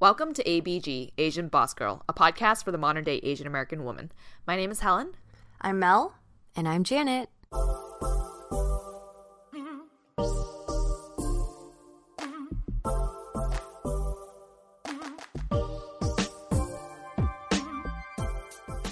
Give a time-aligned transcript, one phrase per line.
[0.00, 4.12] Welcome to ABG, Asian Boss Girl, a podcast for the modern day Asian American woman.
[4.46, 5.16] My name is Helen.
[5.60, 6.14] I'm Mel.
[6.54, 7.28] And I'm Janet.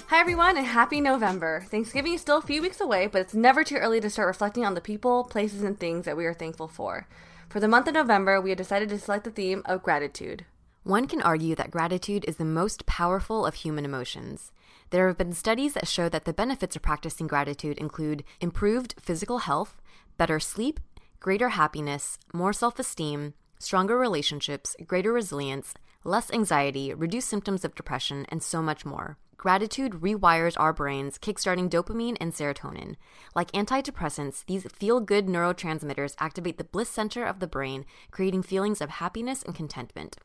[0.07, 1.63] Hi, everyone, and happy November.
[1.69, 4.65] Thanksgiving is still a few weeks away, but it's never too early to start reflecting
[4.65, 7.07] on the people, places, and things that we are thankful for.
[7.47, 10.43] For the month of November, we have decided to select the theme of gratitude.
[10.87, 14.53] One can argue that gratitude is the most powerful of human emotions.
[14.89, 19.39] There have been studies that show that the benefits of practicing gratitude include improved physical
[19.39, 19.81] health,
[20.15, 20.79] better sleep,
[21.19, 25.73] greater happiness, more self esteem, stronger relationships, greater resilience,
[26.05, 29.17] less anxiety, reduced symptoms of depression, and so much more.
[29.35, 32.95] Gratitude rewires our brains, kickstarting dopamine and serotonin.
[33.35, 38.79] Like antidepressants, these feel good neurotransmitters activate the bliss center of the brain, creating feelings
[38.79, 40.15] of happiness and contentment.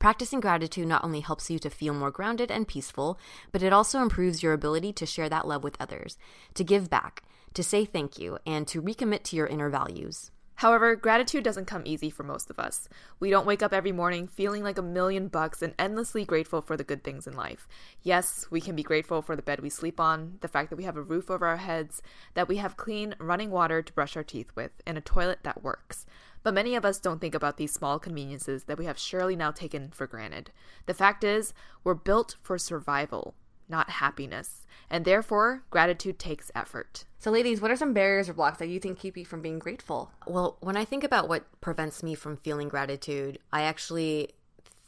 [0.00, 3.20] Practicing gratitude not only helps you to feel more grounded and peaceful,
[3.52, 6.16] but it also improves your ability to share that love with others,
[6.54, 7.22] to give back,
[7.52, 10.30] to say thank you, and to recommit to your inner values.
[10.54, 12.88] However, gratitude doesn't come easy for most of us.
[13.18, 16.78] We don't wake up every morning feeling like a million bucks and endlessly grateful for
[16.78, 17.68] the good things in life.
[18.02, 20.84] Yes, we can be grateful for the bed we sleep on, the fact that we
[20.84, 22.02] have a roof over our heads,
[22.32, 25.62] that we have clean, running water to brush our teeth with, and a toilet that
[25.62, 26.06] works.
[26.42, 29.50] But many of us don't think about these small conveniences that we have surely now
[29.50, 30.50] taken for granted.
[30.86, 31.52] The fact is,
[31.84, 33.34] we're built for survival,
[33.68, 37.04] not happiness, and therefore, gratitude takes effort.
[37.18, 39.58] So, ladies, what are some barriers or blocks that you think keep you from being
[39.58, 40.10] grateful?
[40.26, 44.30] Well, when I think about what prevents me from feeling gratitude, I actually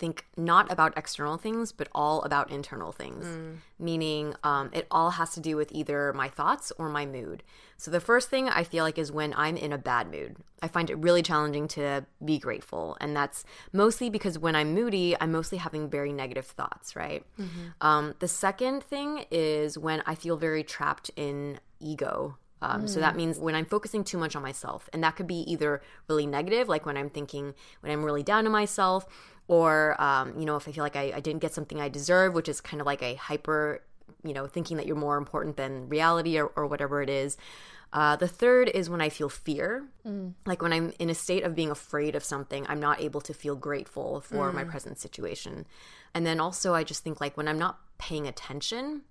[0.03, 3.25] think not about external things, but all about internal things.
[3.25, 3.59] Mm.
[3.79, 7.45] Meaning, um, it all has to do with either my thoughts or my mood.
[7.77, 10.39] So, the first thing I feel like is when I'm in a bad mood.
[10.61, 12.97] I find it really challenging to be grateful.
[13.01, 17.25] And that's mostly because when I'm moody, I'm mostly having very negative thoughts, right?
[17.41, 17.87] Mm-hmm.
[17.87, 22.89] Um, the second thing is when I feel very trapped in ego um, mm.
[22.89, 23.19] So that mm.
[23.19, 26.69] means when I'm focusing too much on myself, and that could be either really negative,
[26.69, 29.07] like when I'm thinking, when I'm really down on myself,
[29.49, 32.35] or um, you know if i feel like I, I didn't get something i deserve
[32.35, 33.83] which is kind of like a hyper
[34.25, 37.37] you know thinking that you're more important than reality or, or whatever it is
[37.93, 39.85] uh, the third is when I feel fear.
[40.07, 40.33] Mm.
[40.47, 43.35] Like when I'm in a state of being afraid of something, I'm not able to
[43.35, 44.55] feel grateful for mm.
[44.55, 45.67] my present situation.
[46.15, 49.03] And then also, I just think like when I'm not paying attention,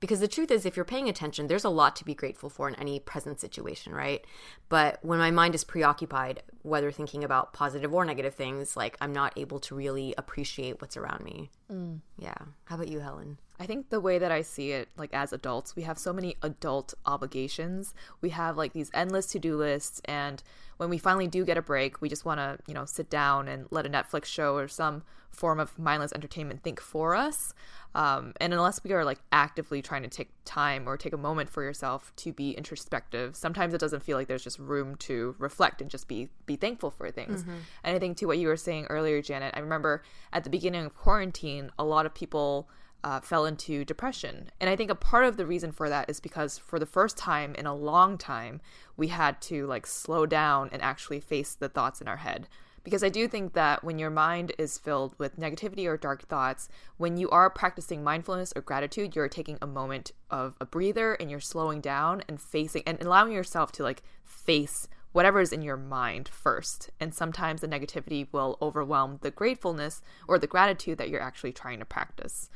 [0.00, 2.68] because the truth is, if you're paying attention, there's a lot to be grateful for
[2.68, 4.24] in any present situation, right?
[4.68, 9.12] But when my mind is preoccupied, whether thinking about positive or negative things, like I'm
[9.12, 11.50] not able to really appreciate what's around me.
[11.72, 12.00] Mm.
[12.18, 12.34] Yeah.
[12.64, 13.38] How about you, Helen?
[13.58, 16.36] I think the way that I see it, like as adults, we have so many
[16.42, 17.94] adult obligations.
[18.20, 20.00] We have like these endless to do lists.
[20.04, 20.42] And
[20.76, 23.48] when we finally do get a break, we just want to, you know, sit down
[23.48, 27.52] and let a Netflix show or some form of mindless entertainment think for us.
[27.94, 31.48] Um, and unless we are like actively trying to take time or take a moment
[31.48, 35.80] for yourself to be introspective, sometimes it doesn't feel like there's just room to reflect
[35.80, 37.42] and just be be thankful for things.
[37.42, 37.56] Mm-hmm.
[37.84, 40.02] And I think to what you were saying earlier, Janet, I remember
[40.32, 42.68] at the beginning of quarantine, a lot of people
[43.04, 44.50] uh, fell into depression.
[44.60, 47.16] And I think a part of the reason for that is because for the first
[47.16, 48.60] time in a long time,
[48.96, 52.48] we had to like slow down and actually face the thoughts in our head
[52.86, 56.68] because I do think that when your mind is filled with negativity or dark thoughts,
[56.98, 61.28] when you are practicing mindfulness or gratitude, you're taking a moment of a breather and
[61.28, 65.76] you're slowing down and facing and allowing yourself to like face whatever is in your
[65.76, 66.90] mind first.
[67.00, 71.80] And sometimes the negativity will overwhelm the gratefulness or the gratitude that you're actually trying
[71.80, 72.50] to practice.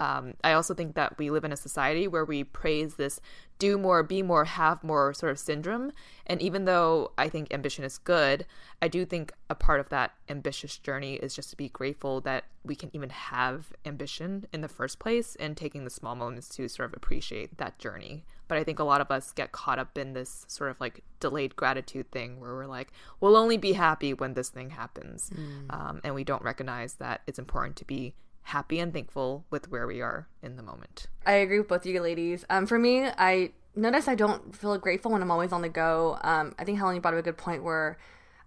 [0.00, 3.20] Um, I also think that we live in a society where we praise this
[3.58, 5.92] do more, be more, have more sort of syndrome.
[6.26, 8.46] And even though I think ambition is good,
[8.80, 12.44] I do think a part of that ambitious journey is just to be grateful that
[12.64, 16.66] we can even have ambition in the first place and taking the small moments to
[16.68, 18.24] sort of appreciate that journey.
[18.48, 21.04] But I think a lot of us get caught up in this sort of like
[21.20, 25.30] delayed gratitude thing where we're like, we'll only be happy when this thing happens.
[25.34, 25.74] Mm.
[25.74, 29.86] Um, and we don't recognize that it's important to be happy and thankful with where
[29.86, 31.06] we are in the moment.
[31.24, 32.44] I agree with both you ladies.
[32.50, 36.18] Um, for me, I notice I don't feel grateful when I'm always on the go.
[36.22, 37.98] Um, I think Helen you brought up a good point where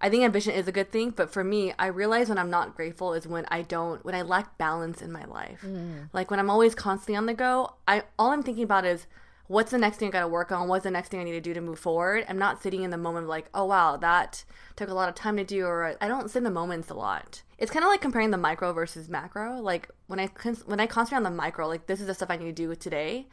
[0.01, 2.75] I think ambition is a good thing, but for me, I realize when I'm not
[2.75, 5.61] grateful is when I don't, when I lack balance in my life.
[5.65, 6.09] Mm.
[6.11, 9.07] Like when I'm always constantly on the go, I all I'm thinking about is
[9.53, 10.67] what's the next thing I got to work on?
[10.67, 12.25] What's the next thing I need to do to move forward?
[12.27, 14.43] I'm not sitting in the moment of like, oh wow, that
[14.75, 16.95] took a lot of time to do, or I don't sit in the moments a
[16.95, 17.43] lot.
[17.59, 19.61] It's kind of like comparing the micro versus macro.
[19.61, 20.27] Like when I
[20.65, 22.75] when I concentrate on the micro, like this is the stuff I need to do
[22.75, 23.27] today.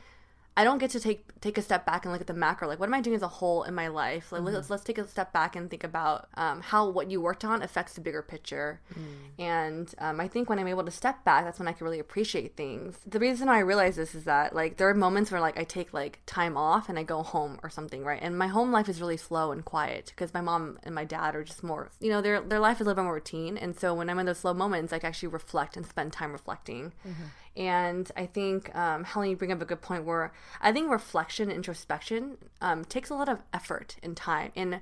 [0.61, 2.69] I don't get to take take a step back and look at the macro.
[2.69, 4.31] Like, what am I doing as a whole in my life?
[4.31, 4.57] Like, mm-hmm.
[4.57, 7.63] let's let's take a step back and think about um, how what you worked on
[7.63, 8.79] affects the bigger picture.
[8.93, 9.43] Mm.
[9.43, 11.99] And um, I think when I'm able to step back, that's when I can really
[11.99, 12.99] appreciate things.
[13.07, 15.95] The reason I realize this is that like there are moments where like I take
[15.95, 18.21] like time off and I go home or something, right?
[18.21, 21.35] And my home life is really slow and quiet because my mom and my dad
[21.35, 23.57] are just more, you know, their their life is a little bit more routine.
[23.57, 26.33] And so when I'm in those slow moments, I can actually reflect and spend time
[26.33, 26.93] reflecting.
[27.09, 27.25] Mm-hmm.
[27.57, 31.51] And I think, um, Helen, you bring up a good point where I think reflection,
[31.51, 34.53] introspection um, takes a lot of effort and time.
[34.55, 34.81] And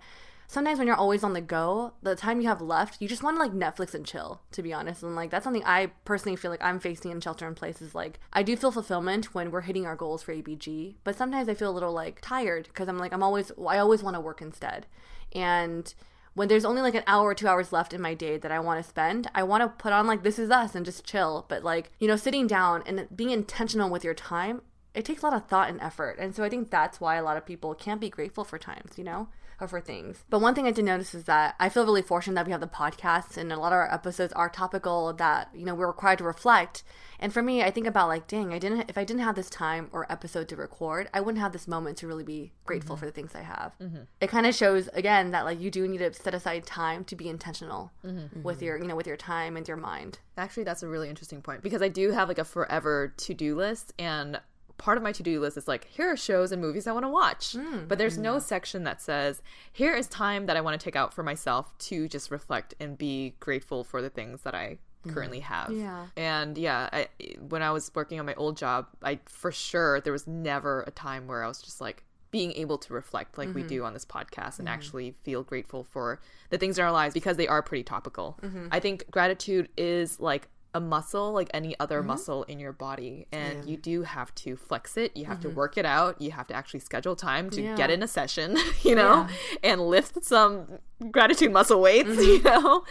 [0.49, 3.37] sometimes when you're always on the go, the time you have left, you just want
[3.37, 5.03] to like Netflix and chill, to be honest.
[5.03, 7.95] And like that's something I personally feel like I'm facing in shelter in place is
[7.95, 11.55] like I do feel fulfillment when we're hitting our goals for ABG, but sometimes I
[11.55, 14.43] feel a little like tired because I'm like I'm always I always want to work
[14.43, 14.87] instead.
[15.35, 15.93] And
[16.39, 18.61] when there's only like an hour or two hours left in my day that I
[18.61, 21.45] want to spend, I want to put on like This Is Us and just chill.
[21.49, 24.63] But like, you know, sitting down and being intentional with your time,
[24.95, 26.17] it takes a lot of thought and effort.
[26.21, 28.93] And so I think that's why a lot of people can't be grateful for times,
[28.97, 29.27] you know?
[29.67, 30.25] For things.
[30.31, 32.61] But one thing I did notice is that I feel really fortunate that we have
[32.61, 36.19] the podcast and a lot of our episodes are topical that, you know, we're required
[36.19, 36.85] to reflect.
[37.19, 39.51] And for me, I think about like, dang, I didn't if I didn't have this
[39.51, 43.01] time or episode to record, I wouldn't have this moment to really be grateful mm-hmm.
[43.01, 43.73] for the things I have.
[43.81, 44.03] Mm-hmm.
[44.21, 47.17] It kind of shows again that like you do need to set aside time to
[47.17, 48.43] be intentional mm-hmm.
[48.43, 50.21] with your, you know, with your time and your mind.
[50.37, 53.93] Actually, that's a really interesting point because I do have like a forever to-do list
[53.99, 54.39] and
[54.79, 57.09] part of my to-do list is like here are shows and movies i want to
[57.09, 59.43] watch mm, but there's no section that says
[59.73, 62.97] here is time that i want to take out for myself to just reflect and
[62.97, 65.13] be grateful for the things that i mm.
[65.13, 67.09] currently have yeah and yeah I,
[67.49, 70.91] when i was working on my old job i for sure there was never a
[70.91, 73.63] time where i was just like being able to reflect like mm-hmm.
[73.63, 74.69] we do on this podcast and mm-hmm.
[74.69, 76.21] actually feel grateful for
[76.51, 78.39] the things in our lives because they are pretty topical.
[78.43, 78.69] Mm-hmm.
[78.71, 82.09] I think gratitude is like a muscle like any other mm-hmm.
[82.09, 83.71] muscle in your body and yeah.
[83.71, 85.49] you do have to flex it you have mm-hmm.
[85.49, 87.75] to work it out you have to actually schedule time to yeah.
[87.75, 89.73] get in a session you know yeah.
[89.73, 90.79] and lift some
[91.11, 92.21] gratitude muscle weights mm-hmm.
[92.23, 92.85] you know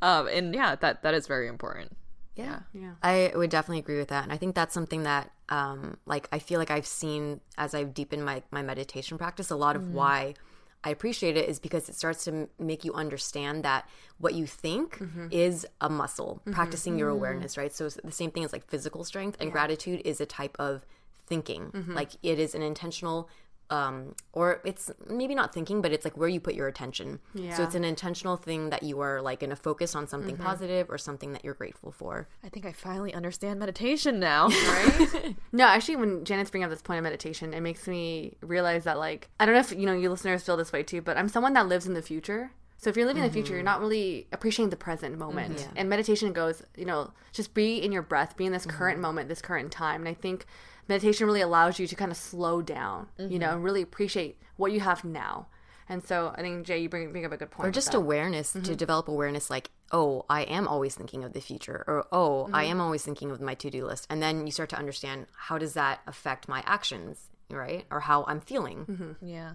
[0.00, 1.96] um, and yeah that that is very important
[2.36, 5.96] yeah yeah i would definitely agree with that and i think that's something that um
[6.06, 9.76] like i feel like i've seen as i've deepened my my meditation practice a lot
[9.76, 9.94] of mm-hmm.
[9.94, 10.34] why
[10.84, 13.88] I appreciate it is because it starts to make you understand that
[14.18, 15.28] what you think mm-hmm.
[15.30, 16.52] is a muscle, mm-hmm.
[16.52, 17.16] practicing your mm-hmm.
[17.18, 17.72] awareness, right?
[17.72, 19.52] So the same thing as like physical strength and yeah.
[19.52, 20.84] gratitude is a type of
[21.26, 21.70] thinking.
[21.70, 21.94] Mm-hmm.
[21.94, 23.28] Like it is an intentional
[23.70, 27.20] um, or it's maybe not thinking, but it's like where you put your attention.
[27.34, 27.54] Yeah.
[27.54, 30.44] So it's an intentional thing that you are like going to focus on something mm-hmm.
[30.44, 32.28] positive or something that you're grateful for.
[32.44, 35.36] I think I finally understand meditation now, right?
[35.52, 38.98] no, actually, when Janet's bringing up this point of meditation, it makes me realize that
[38.98, 41.28] like I don't know if you know you listeners feel this way too, but I'm
[41.28, 42.50] someone that lives in the future.
[42.76, 43.28] So if you're living mm-hmm.
[43.28, 43.66] in the future, you're mm-hmm.
[43.66, 45.56] not really appreciating the present moment.
[45.56, 45.74] Mm-hmm.
[45.74, 45.80] Yeah.
[45.80, 48.76] And meditation goes, you know, just be in your breath, be in this mm-hmm.
[48.76, 50.02] current moment, this current time.
[50.02, 50.44] And I think
[50.88, 53.32] meditation really allows you to kind of slow down, mm-hmm.
[53.32, 55.46] you know, and really appreciate what you have now.
[55.88, 57.68] And so I think Jay, you bring, bring up a good point.
[57.68, 58.62] Or just awareness mm-hmm.
[58.62, 62.54] to develop awareness, like, oh, I am always thinking of the future, or oh, mm-hmm.
[62.54, 65.26] I am always thinking of my to do list, and then you start to understand
[65.36, 67.18] how does that affect my actions,
[67.50, 68.86] right, or how I'm feeling.
[68.86, 69.28] Mm-hmm.
[69.28, 69.52] Yeah.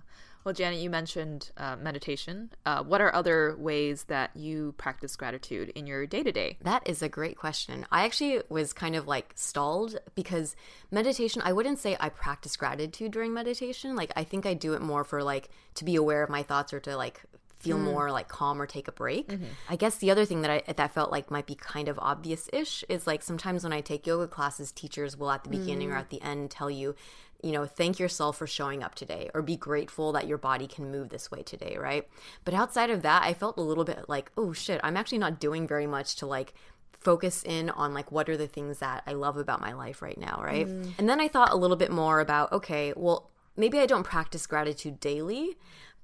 [0.49, 2.49] Well, Janet, you mentioned uh, meditation.
[2.65, 6.57] Uh, what are other ways that you practice gratitude in your day to day?
[6.63, 7.85] That is a great question.
[7.91, 10.55] I actually was kind of like stalled because
[10.89, 13.95] meditation, I wouldn't say I practice gratitude during meditation.
[13.95, 16.73] Like, I think I do it more for like to be aware of my thoughts
[16.73, 17.21] or to like
[17.59, 17.83] feel mm.
[17.83, 19.27] more like calm or take a break.
[19.27, 19.45] Mm-hmm.
[19.69, 22.83] I guess the other thing that I that felt like might be kind of obvious-ish
[22.89, 25.99] is like sometimes when I take yoga classes, teachers will at the beginning or mm.
[25.99, 26.95] at the end tell you,
[27.43, 30.91] you know, thank yourself for showing up today or be grateful that your body can
[30.91, 32.07] move this way today, right?
[32.45, 35.39] But outside of that, I felt a little bit like, oh shit, I'm actually not
[35.39, 36.53] doing very much to like
[36.91, 40.17] focus in on like what are the things that I love about my life right
[40.17, 40.67] now, right?
[40.67, 40.93] Mm.
[40.97, 44.45] And then I thought a little bit more about okay, well, maybe I don't practice
[44.45, 45.57] gratitude daily,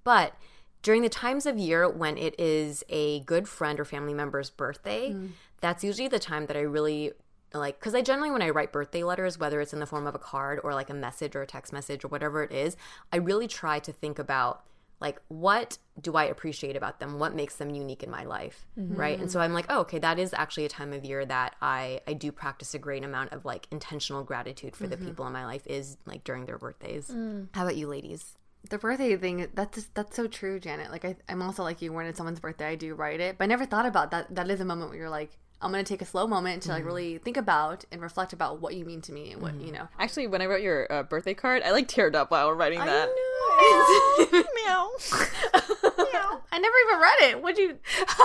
[0.03, 0.33] but
[0.85, 5.13] during the times of year when it is a good friend or family member's birthday,
[5.13, 5.31] mm.
[5.59, 7.11] that's usually the time that I really
[7.55, 10.13] like because I generally when I write birthday letters, whether it's in the form of
[10.13, 12.77] a card or like a message or a text message or whatever it is,
[13.11, 14.63] I really try to think about
[15.01, 17.17] like what do I appreciate about them?
[17.17, 18.95] What makes them unique in my life, mm-hmm.
[18.95, 19.19] right?
[19.19, 22.01] And so I'm like, oh, okay, that is actually a time of year that I
[22.05, 25.07] I do practice a great amount of like intentional gratitude for the mm-hmm.
[25.07, 27.09] people in my life is like during their birthdays.
[27.09, 27.47] Mm.
[27.53, 28.35] How about you, ladies?
[28.69, 30.91] The birthday thing, that's just, that's so true, Janet.
[30.91, 31.93] Like I, I'm also like you.
[31.93, 34.33] When it's someone's birthday, I do write it, but I never thought about that.
[34.33, 36.85] That is a moment where you're like, I'm gonna take a slow moment to like
[36.85, 39.87] really think about and reflect about what you mean to me and what you know.
[39.99, 43.09] Actually, when I wrote your uh, birthday card, I like teared up while writing that.
[43.09, 44.43] I know.
[44.55, 44.89] Meow.
[46.51, 47.41] I never even read it.
[47.41, 47.77] What'd you?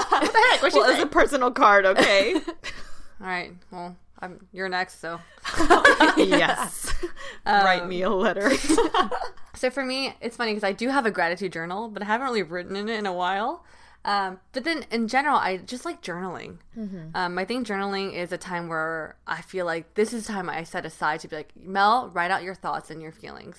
[0.09, 0.63] What the heck?
[0.63, 2.35] What'd you well, it's a personal card, okay?
[3.21, 3.53] All right.
[3.71, 5.01] Well, I'm you're next.
[5.01, 5.21] So,
[6.17, 6.93] yes.
[7.47, 8.51] Write me a letter.
[9.55, 12.27] so for me, it's funny because I do have a gratitude journal, but I haven't
[12.27, 13.65] really written in it in a while.
[14.05, 16.59] Um, but then in general, I just like journaling.
[17.15, 20.65] Um, I think journaling is a time where I feel like this is time I
[20.65, 23.59] set aside to be like, Mel, write out your thoughts and your feelings.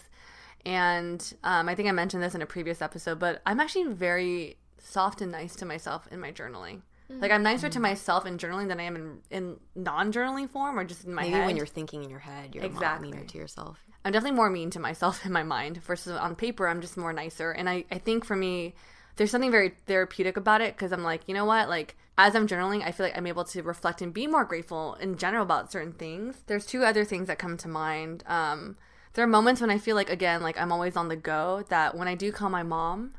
[0.65, 4.57] And um, I think I mentioned this in a previous episode, but I'm actually very
[4.79, 6.81] soft and nice to myself in my journaling.
[7.19, 10.83] Like I'm nicer to myself in journaling than I am in, in non-journaling form or
[10.83, 11.45] just in my Maybe head.
[11.45, 13.09] when you're thinking in your head, you're exactly.
[13.09, 13.11] Exactly.
[13.11, 13.79] meaner to yourself.
[14.03, 16.67] I'm definitely more mean to myself in my mind versus on paper.
[16.67, 17.51] I'm just more nicer.
[17.51, 18.73] And I, I think for me,
[19.15, 21.69] there's something very therapeutic about it because I'm like, you know what?
[21.69, 24.95] Like, as I'm journaling, I feel like I'm able to reflect and be more grateful
[24.95, 26.43] in general about certain things.
[26.47, 28.23] There's two other things that come to mind.
[28.27, 28.77] Um,
[29.13, 31.95] there are moments when I feel like, again, like I'm always on the go, that
[31.95, 33.13] when I do call my mom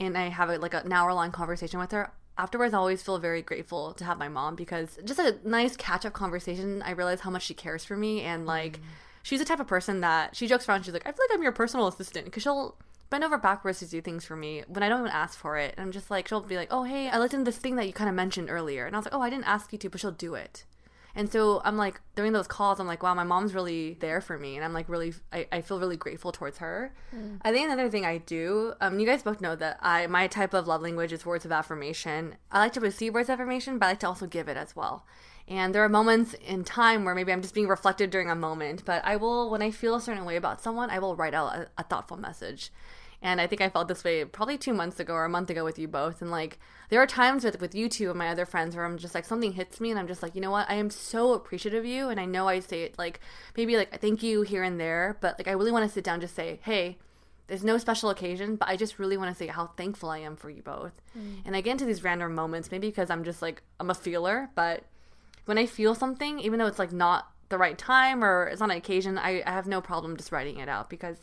[0.00, 3.18] and I have a, like an hour long conversation with her, afterwards I always feel
[3.18, 7.20] very grateful to have my mom because just a nice catch up conversation, I realize
[7.20, 8.84] how much she cares for me and like mm.
[9.22, 10.84] she's the type of person that she jokes around.
[10.84, 12.76] She's like, I feel like I'm your personal assistant because she'll
[13.10, 15.74] bend over backwards to do things for me when I don't even ask for it.
[15.76, 17.86] And I'm just like, she'll be like, oh, hey, I looked into this thing that
[17.86, 18.86] you kind of mentioned earlier.
[18.86, 20.64] And I was like, oh, I didn't ask you to, but she'll do it.
[21.16, 24.36] And so I'm like, during those calls, I'm like, wow, my mom's really there for
[24.36, 24.56] me.
[24.56, 26.92] And I'm like, really, I, I feel really grateful towards her.
[27.42, 30.54] I think another thing I do, um, you guys both know that I, my type
[30.54, 32.34] of love language is words of affirmation.
[32.50, 34.74] I like to receive words of affirmation, but I like to also give it as
[34.74, 35.06] well.
[35.46, 38.84] And there are moments in time where maybe I'm just being reflected during a moment,
[38.84, 41.54] but I will, when I feel a certain way about someone, I will write out
[41.54, 42.72] a, a thoughtful message.
[43.24, 45.64] And I think I felt this way probably two months ago or a month ago
[45.64, 46.20] with you both.
[46.20, 46.58] And like,
[46.90, 49.24] there are times with, with you two and my other friends where I'm just like,
[49.24, 50.68] something hits me and I'm just like, you know what?
[50.68, 52.10] I am so appreciative of you.
[52.10, 53.20] And I know I say it like,
[53.56, 55.16] maybe like, thank you here and there.
[55.22, 56.98] But like, I really want to sit down and just say, hey,
[57.46, 60.36] there's no special occasion, but I just really want to say how thankful I am
[60.36, 60.92] for you both.
[61.18, 61.36] Mm.
[61.46, 64.50] And I get into these random moments, maybe because I'm just like, I'm a feeler,
[64.54, 64.84] but
[65.46, 68.70] when I feel something, even though it's like not the right time or it's on
[68.70, 71.16] an occasion, I, I have no problem just writing it out because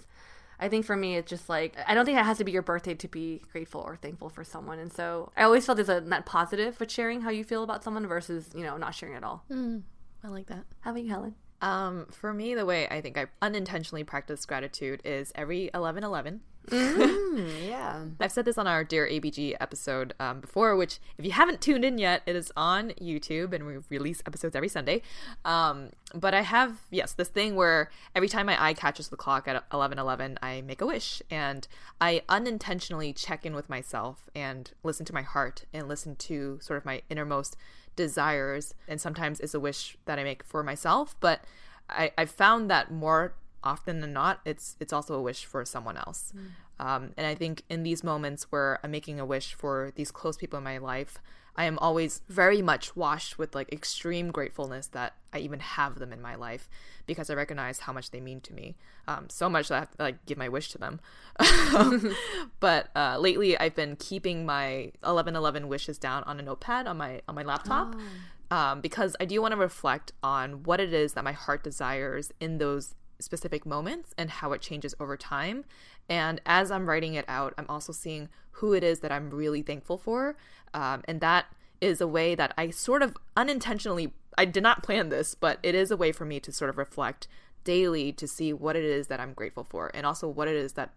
[0.61, 2.61] I think for me, it's just like, I don't think it has to be your
[2.61, 4.77] birthday to be grateful or thankful for someone.
[4.77, 7.83] And so I always feel there's a net positive with sharing how you feel about
[7.83, 9.43] someone versus, you know, not sharing at all.
[9.51, 9.81] Mm,
[10.23, 10.65] I like that.
[10.81, 11.35] How about you, Helen?
[11.61, 16.41] Um, for me, the way I think I unintentionally practice gratitude is every 11 11.
[16.71, 18.05] Yeah.
[18.19, 21.83] I've said this on our Dear ABG episode um, before, which, if you haven't tuned
[21.83, 25.01] in yet, it is on YouTube and we release episodes every Sunday.
[25.43, 29.47] Um, but I have, yes, this thing where every time my eye catches the clock
[29.47, 31.21] at 11 11, I make a wish.
[31.29, 31.67] And
[31.99, 36.77] I unintentionally check in with myself and listen to my heart and listen to sort
[36.77, 37.57] of my innermost
[37.95, 38.73] desires.
[38.87, 41.43] And sometimes it's a wish that I make for myself, but
[41.89, 43.33] I, I've found that more
[43.63, 46.33] often than not, it's it's also a wish for someone else.
[46.79, 50.35] Um, and I think in these moments where I'm making a wish for these close
[50.35, 51.19] people in my life,
[51.55, 56.13] I am always very much washed with like extreme gratefulness that I even have them
[56.13, 56.69] in my life
[57.05, 58.75] because I recognize how much they mean to me.
[59.07, 60.99] Um, so much that I have to like give my wish to them.
[62.59, 67.21] but uh, lately, I've been keeping my 1111 wishes down on a notepad on my
[67.27, 67.95] on my laptop.
[68.49, 72.33] Um, because I do want to reflect on what it is that my heart desires
[72.41, 75.63] in those specific moments and how it changes over time.
[76.11, 78.27] And as I'm writing it out, I'm also seeing
[78.59, 80.35] who it is that I'm really thankful for.
[80.73, 81.45] Um, and that
[81.79, 85.73] is a way that I sort of unintentionally, I did not plan this, but it
[85.73, 87.29] is a way for me to sort of reflect
[87.63, 90.73] daily to see what it is that I'm grateful for and also what it is
[90.73, 90.89] that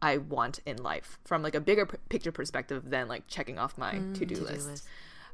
[0.00, 3.76] I want in life from like a bigger p- picture perspective than like checking off
[3.76, 4.84] my Mm, to-do, list.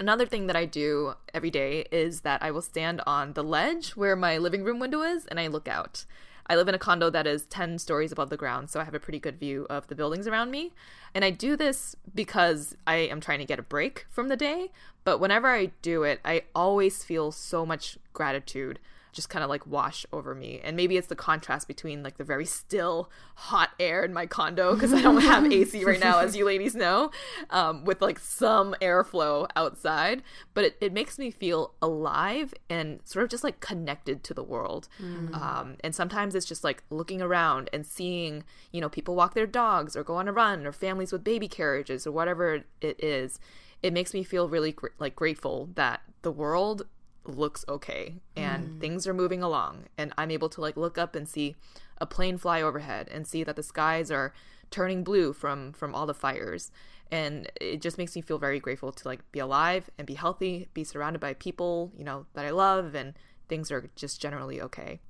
[0.00, 3.90] Another thing that I do every day is that I will stand on the ledge
[3.90, 6.06] where my living room window is and I look out.
[6.46, 8.94] I live in a condo that is 10 stories above the ground, so I have
[8.94, 10.72] a pretty good view of the buildings around me.
[11.14, 14.70] And I do this because I am trying to get a break from the day,
[15.04, 18.78] but whenever I do it, I always feel so much gratitude
[19.12, 20.60] just kind of like wash over me.
[20.64, 24.74] And maybe it's the contrast between like the very still hot air in my condo
[24.74, 27.10] because I don't have AC right now, as you ladies know,
[27.50, 30.22] um, with like some airflow outside.
[30.54, 34.42] But it, it makes me feel alive and sort of just like connected to the
[34.42, 34.88] world.
[35.34, 39.46] Um, and sometimes it's just like looking around and seeing, you know, people walk their
[39.46, 43.38] dogs or go on a run or families with baby carriages or whatever it is.
[43.82, 46.86] It makes me feel really gr- like grateful that the world
[47.24, 48.80] looks okay and mm.
[48.80, 51.54] things are moving along and i'm able to like look up and see
[51.98, 54.34] a plane fly overhead and see that the skies are
[54.72, 56.72] turning blue from from all the fires.
[57.12, 60.68] And it just makes me feel very grateful to like be alive and be healthy
[60.74, 63.14] be surrounded by people you know that i love and
[63.48, 65.00] things are just generally okay.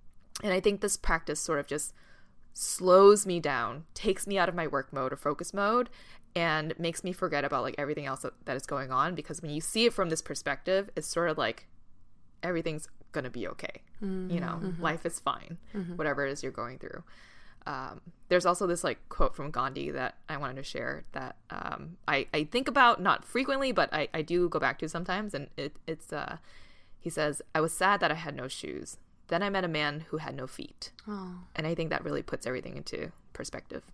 [0.42, 1.95] And i think this practice sort of just
[2.52, 5.88] slows me down takes me out of my work mode or focus mode
[6.35, 9.50] and makes me forget about like everything else that, that is going on because when
[9.50, 11.66] you see it from this perspective it's sort of like
[12.43, 13.83] everything's gonna be okay.
[14.31, 15.59] You know, life is fine,
[15.97, 17.03] whatever it is you're going through.
[17.65, 21.97] Um, there's also this like quote from Gandhi that I wanted to share that um,
[22.09, 25.33] I, I think about not frequently, but I, I do go back to sometimes.
[25.35, 26.39] And it, it's uh,
[26.99, 28.97] he says, I was sad that I had no shoes.
[29.29, 30.91] Then I met a man who had no feet.
[31.55, 33.85] And I think that really puts everything into perspective.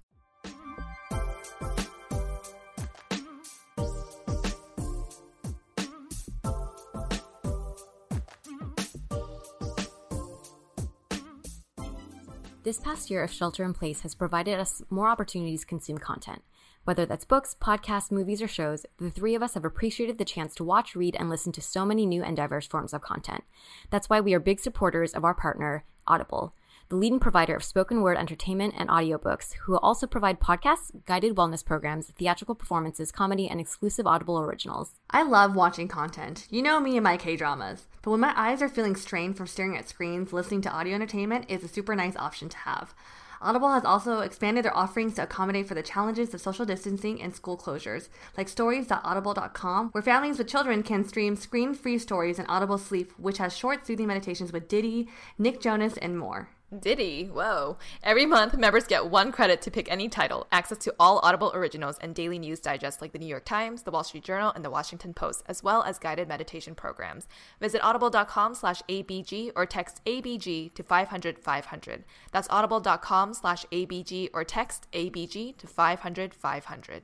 [12.69, 16.43] This past year of shelter in place has provided us more opportunities to consume content.
[16.85, 20.55] Whether that's books, podcasts, movies, or shows, the three of us have appreciated the chance
[20.57, 23.45] to watch, read, and listen to so many new and diverse forms of content.
[23.89, 26.53] That's why we are big supporters of our partner, Audible,
[26.89, 31.65] the leading provider of spoken word entertainment and audiobooks, who also provide podcasts, guided wellness
[31.65, 34.93] programs, theatrical performances, comedy, and exclusive Audible originals.
[35.11, 36.47] I love watching content.
[36.51, 37.87] You know me and my K dramas.
[38.03, 41.45] But when my eyes are feeling strained from staring at screens, listening to audio entertainment
[41.49, 42.95] is a super nice option to have.
[43.41, 47.35] Audible has also expanded their offerings to accommodate for the challenges of social distancing and
[47.35, 52.79] school closures, like stories.audible.com, where families with children can stream screen free stories in Audible
[52.79, 55.09] Sleep, which has short, soothing meditations with Diddy,
[55.39, 56.49] Nick Jonas, and more.
[56.77, 57.79] Diddy, whoa.
[58.03, 61.97] Every month, members get one credit to pick any title, access to all Audible originals,
[62.03, 64.71] and daily news digests like the New York Times, the Wall Street Journal, and the
[64.71, 67.27] Washington Post, as well as guided meditation programs.
[67.59, 72.05] Visit audible.com slash ABG or text ABG to 500 500.
[72.33, 77.03] That's audible.com slash ABG or text ABG to 500 500.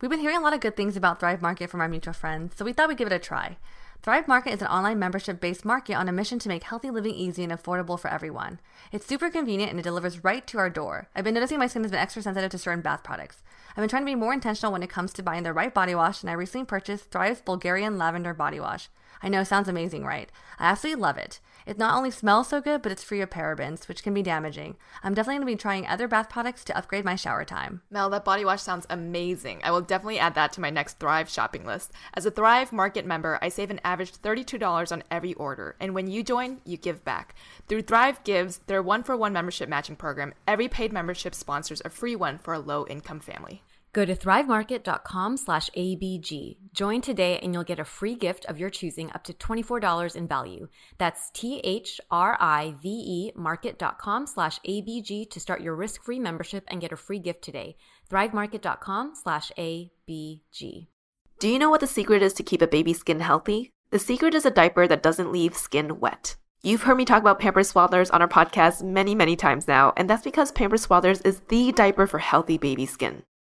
[0.00, 2.54] We've been hearing a lot of good things about Thrive Market from our mutual friends,
[2.56, 3.58] so we thought we'd give it a try.
[4.02, 7.14] Thrive Market is an online membership based market on a mission to make healthy living
[7.14, 8.58] easy and affordable for everyone.
[8.92, 11.08] It's super convenient and it delivers right to our door.
[11.14, 13.42] I've been noticing my skin has been extra sensitive to certain bath products.
[13.70, 15.94] I've been trying to be more intentional when it comes to buying the right body
[15.94, 18.88] wash, and I recently purchased Thrive's Bulgarian Lavender Body Wash.
[19.22, 20.32] I know, sounds amazing, right?
[20.58, 21.38] I absolutely love it.
[21.70, 24.76] It not only smells so good, but it's free of parabens, which can be damaging.
[25.04, 27.82] I'm definitely going to be trying other bath products to upgrade my shower time.
[27.92, 29.60] Mel, that body wash sounds amazing.
[29.62, 31.92] I will definitely add that to my next Thrive shopping list.
[32.14, 35.76] As a Thrive Market member, I save an average $32 on every order.
[35.78, 37.36] And when you join, you give back.
[37.68, 41.88] Through Thrive Gives, their one for one membership matching program, every paid membership sponsors a
[41.88, 43.62] free one for a low income family.
[43.92, 46.58] Go to thrivemarket.com slash ABG.
[46.72, 50.28] Join today and you'll get a free gift of your choosing up to $24 in
[50.28, 50.68] value.
[50.98, 51.72] That's T-H-R-I-V-E
[53.34, 57.76] market.com slash ABG to start your risk-free membership and get a free gift today.
[58.08, 60.86] thrivemarket.com slash ABG.
[61.40, 63.70] Do you know what the secret is to keep a baby's skin healthy?
[63.90, 66.36] The secret is a diaper that doesn't leave skin wet.
[66.62, 70.08] You've heard me talk about Pampers Swaddlers on our podcast many, many times now, and
[70.08, 73.22] that's because Pampers Swaddlers is the diaper for healthy baby skin.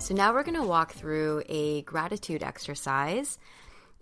[0.00, 3.38] So now we're going to walk through a gratitude exercise.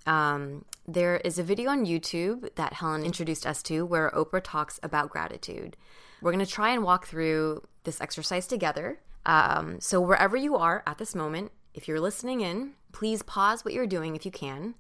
[0.07, 4.79] Um, there is a video on YouTube that Helen introduced us to where Oprah talks
[4.85, 5.77] about gratitude.
[6.23, 9.01] We're going to try and walk through this exercise together.
[9.27, 13.75] Um, so, wherever you are at this moment, if you're listening in, please pause what
[13.75, 14.77] you're doing if you can,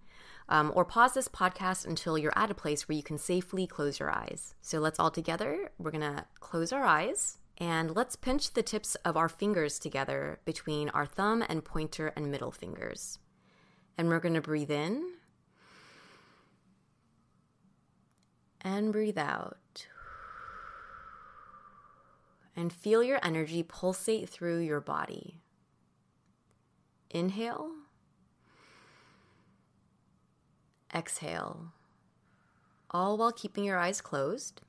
[0.48, 3.98] um, or pause this podcast until you're at a place where you can safely close
[3.98, 4.54] your eyes.
[4.62, 8.94] So, let's all together, we're going to close our eyes and let's pinch the tips
[9.05, 13.18] of our fingers together between our thumb and pointer and middle fingers.
[13.97, 15.14] And we're going to breathe in
[18.61, 19.88] and breathe out.
[22.55, 25.40] And feel your energy pulsate through your body.
[27.11, 27.71] Inhale,
[30.94, 31.73] exhale,
[32.90, 34.61] all while keeping your eyes closed.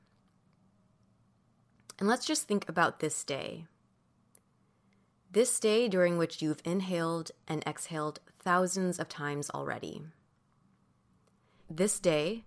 [2.00, 3.66] And let's just think about this day.
[5.30, 10.04] This day during which you've inhaled and exhaled thousands of times already.
[11.70, 12.46] This day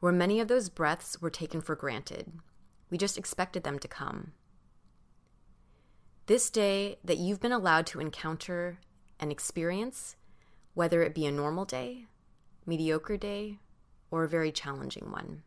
[0.00, 2.32] where many of those breaths were taken for granted.
[2.90, 4.32] We just expected them to come.
[6.26, 8.78] This day that you've been allowed to encounter
[9.20, 10.16] and experience,
[10.72, 12.06] whether it be a normal day,
[12.66, 13.58] mediocre day,
[14.10, 15.42] or a very challenging one.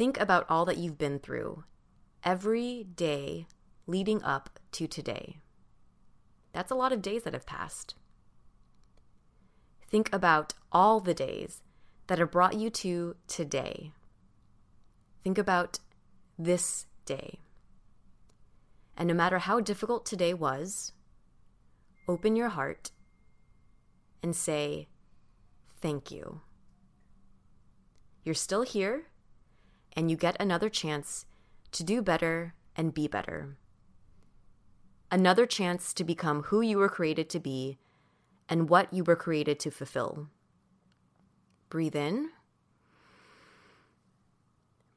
[0.00, 1.64] Think about all that you've been through
[2.24, 3.46] every day
[3.86, 5.40] leading up to today.
[6.54, 7.96] That's a lot of days that have passed.
[9.90, 11.60] Think about all the days
[12.06, 13.92] that have brought you to today.
[15.22, 15.80] Think about
[16.38, 17.40] this day.
[18.96, 20.92] And no matter how difficult today was,
[22.08, 22.90] open your heart
[24.22, 24.88] and say,
[25.82, 26.40] Thank you.
[28.24, 29.09] You're still here
[29.94, 31.26] and you get another chance
[31.72, 33.56] to do better and be better.
[35.10, 37.78] Another chance to become who you were created to be
[38.48, 40.28] and what you were created to fulfill.
[41.68, 42.30] Breathe in,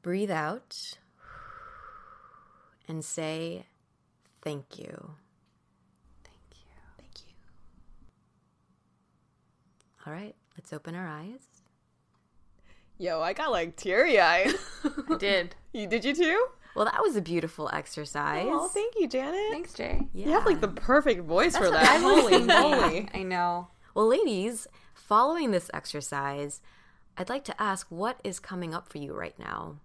[0.02, 0.98] breathe out,
[2.88, 3.66] and say,
[4.42, 5.16] Thank you.
[6.24, 6.66] Thank you.
[6.98, 7.34] Thank you.
[10.06, 11.53] All right, let's open our eyes.
[12.98, 14.54] Yo, I got like teary eyed.
[15.10, 15.56] I did.
[15.74, 16.46] you did you too?
[16.76, 18.48] Well, that was a beautiful exercise.
[18.48, 19.52] Oh, thank you, Janet.
[19.52, 20.08] Thanks, Jay.
[20.14, 20.26] yeah.
[20.26, 22.02] You have like the perfect voice for That's what that.
[22.02, 23.10] I was Holy moly.
[23.14, 23.68] I know.
[23.94, 26.62] Well, ladies, following this exercise,
[27.16, 29.76] I'd like to ask what is coming up for you right now?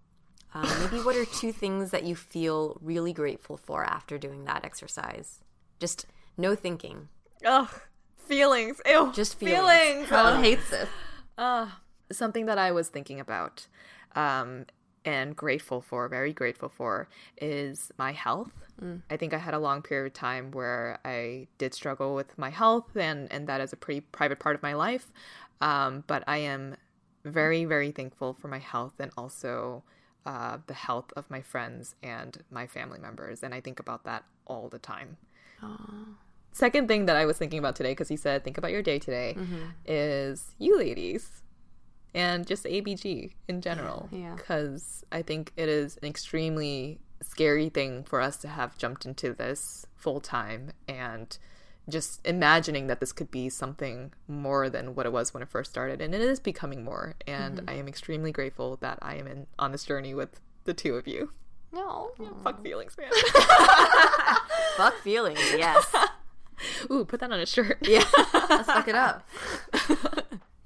[0.54, 4.64] Um, maybe what are two things that you feel really grateful for after doing that
[4.64, 5.40] exercise?
[5.78, 6.06] Just
[6.38, 7.08] no thinking.
[7.44, 7.68] Ugh.
[8.16, 8.80] Feelings.
[8.86, 9.12] Ew.
[9.14, 10.08] Just feelings.
[10.08, 10.88] Helen hates this.
[11.36, 11.68] Uh,
[12.10, 13.66] something that I was thinking about
[14.14, 14.66] um,
[15.04, 17.08] and grateful for, very grateful for,
[17.40, 18.52] is my health.
[19.10, 22.50] I think I had a long period of time where I did struggle with my
[22.50, 25.12] health, and, and that is a pretty private part of my life.
[25.60, 26.76] Um, but I am
[27.24, 29.82] very, very thankful for my health and also
[30.24, 33.42] uh, the health of my friends and my family members.
[33.42, 35.16] And I think about that all the time.
[36.52, 38.98] Second thing that I was thinking about today, because he said, think about your day
[38.98, 39.36] today,
[39.86, 41.42] is you ladies
[42.18, 44.08] and just ABG in general.
[44.10, 44.34] Yeah.
[44.34, 49.32] Because I think it is an extremely scary thing for us to have jumped into
[49.32, 51.38] this full time and
[51.88, 55.70] just imagining that this could be something more than what it was when it first
[55.70, 56.00] started.
[56.00, 57.14] And it is becoming more.
[57.26, 57.70] And mm-hmm.
[57.70, 61.06] I am extremely grateful that I am in on this journey with the two of
[61.06, 61.30] you.
[61.72, 62.10] No.
[62.42, 63.10] Fuck feelings, man.
[64.76, 65.86] Fuck feelings, yes.
[66.90, 67.78] Ooh, put that on a shirt.
[67.82, 68.04] yeah.
[68.50, 69.24] Let's fuck it up.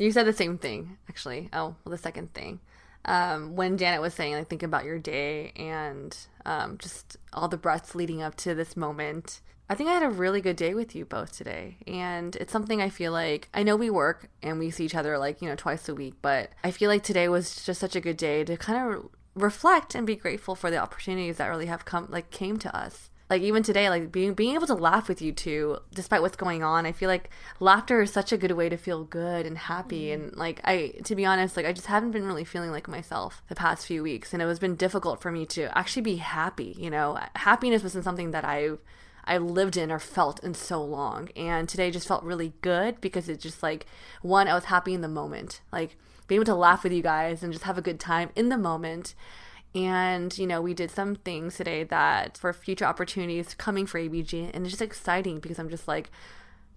[0.02, 1.48] You said the same thing, actually.
[1.52, 2.60] Oh, well, the second thing.
[3.04, 7.56] Um, when Janet was saying, like, think about your day and um, just all the
[7.56, 9.40] breaths leading up to this moment.
[9.68, 11.78] I think I had a really good day with you both today.
[11.86, 15.18] And it's something I feel like I know we work and we see each other
[15.18, 18.00] like, you know, twice a week, but I feel like today was just such a
[18.00, 21.84] good day to kind of reflect and be grateful for the opportunities that really have
[21.84, 25.22] come, like, came to us like even today like being being able to laugh with
[25.22, 28.68] you two despite what's going on i feel like laughter is such a good way
[28.68, 30.24] to feel good and happy mm-hmm.
[30.24, 33.42] and like i to be honest like i just haven't been really feeling like myself
[33.48, 36.76] the past few weeks and it has been difficult for me to actually be happy
[36.78, 38.70] you know happiness wasn't something that i
[39.24, 41.28] I lived in or felt in so long.
[41.36, 43.86] And today just felt really good because it just like,
[44.20, 45.60] one, I was happy in the moment.
[45.70, 48.48] Like being able to laugh with you guys and just have a good time in
[48.48, 49.14] the moment.
[49.74, 54.50] And, you know, we did some things today that for future opportunities coming for ABG.
[54.52, 56.10] And it's just exciting because I'm just like,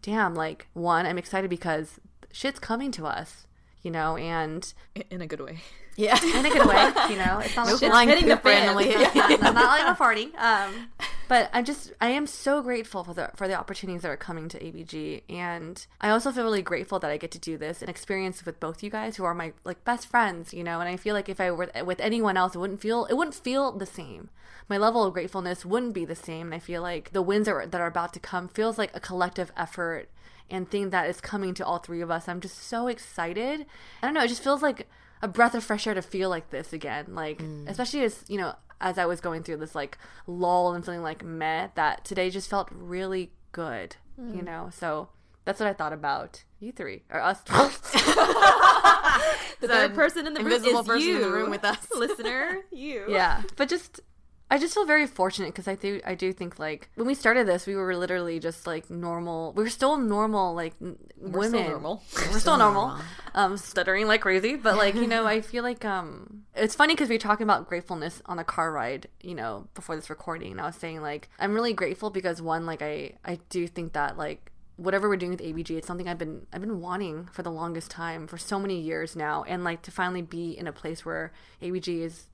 [0.02, 2.00] damn, like, one, I'm excited because
[2.32, 3.48] shit's coming to us,
[3.82, 4.74] you know, and
[5.10, 5.62] In a good way.
[5.96, 6.20] Yeah.
[6.24, 8.78] in a good way, you know, it's not like flying hitting the fan.
[8.88, 10.32] Yeah, not, not like a party.
[10.46, 10.90] Um,
[11.28, 14.48] but I just I am so grateful for the for the opportunities that are coming
[14.50, 17.90] to ABG, and I also feel really grateful that I get to do this and
[17.90, 20.80] experience with both you guys, who are my like best friends, you know.
[20.82, 23.36] And I feel like if I were with anyone else, it wouldn't feel it wouldn't
[23.36, 24.30] feel the same.
[24.68, 27.54] My level of gratefulness wouldn't be the same, and I feel like the wins that
[27.54, 30.10] are, that are about to come feels like a collective effort
[30.50, 32.28] and thing that is coming to all three of us.
[32.28, 33.66] I'm just so excited.
[34.02, 34.88] I don't know, it just feels like
[35.22, 37.08] a breath of fresh air to feel like this again.
[37.10, 37.68] Like, mm.
[37.68, 39.98] especially as, you know, as I was going through this like
[40.28, 44.36] lull and feeling like meh, that today just felt really good, mm.
[44.36, 44.70] you know?
[44.72, 45.10] So
[45.46, 47.42] that's what I thought about you three or us.
[49.62, 52.62] the third person in the invisible room person you, in the room with us, listener.
[52.72, 53.44] You, yeah.
[53.56, 54.02] But just
[54.50, 57.48] I just feel very fortunate because I do I do think like when we started
[57.48, 59.54] this, we were literally just like normal.
[59.54, 61.60] We are still normal, like n- we're women.
[61.62, 62.04] Still normal.
[62.32, 62.98] We're still normal.
[63.36, 67.10] Um, stuttering like crazy, but like you know, I feel like um, it's funny because
[67.10, 70.62] we were talking about gratefulness on a car ride, you know, before this recording, and
[70.62, 74.18] I was saying like I'm really grateful because one, like I I do think that
[74.18, 77.52] like whatever we're doing with ABG, it's something I've been I've been wanting for the
[77.52, 81.06] longest time for so many years now, and like to finally be in a place
[81.06, 82.28] where ABG is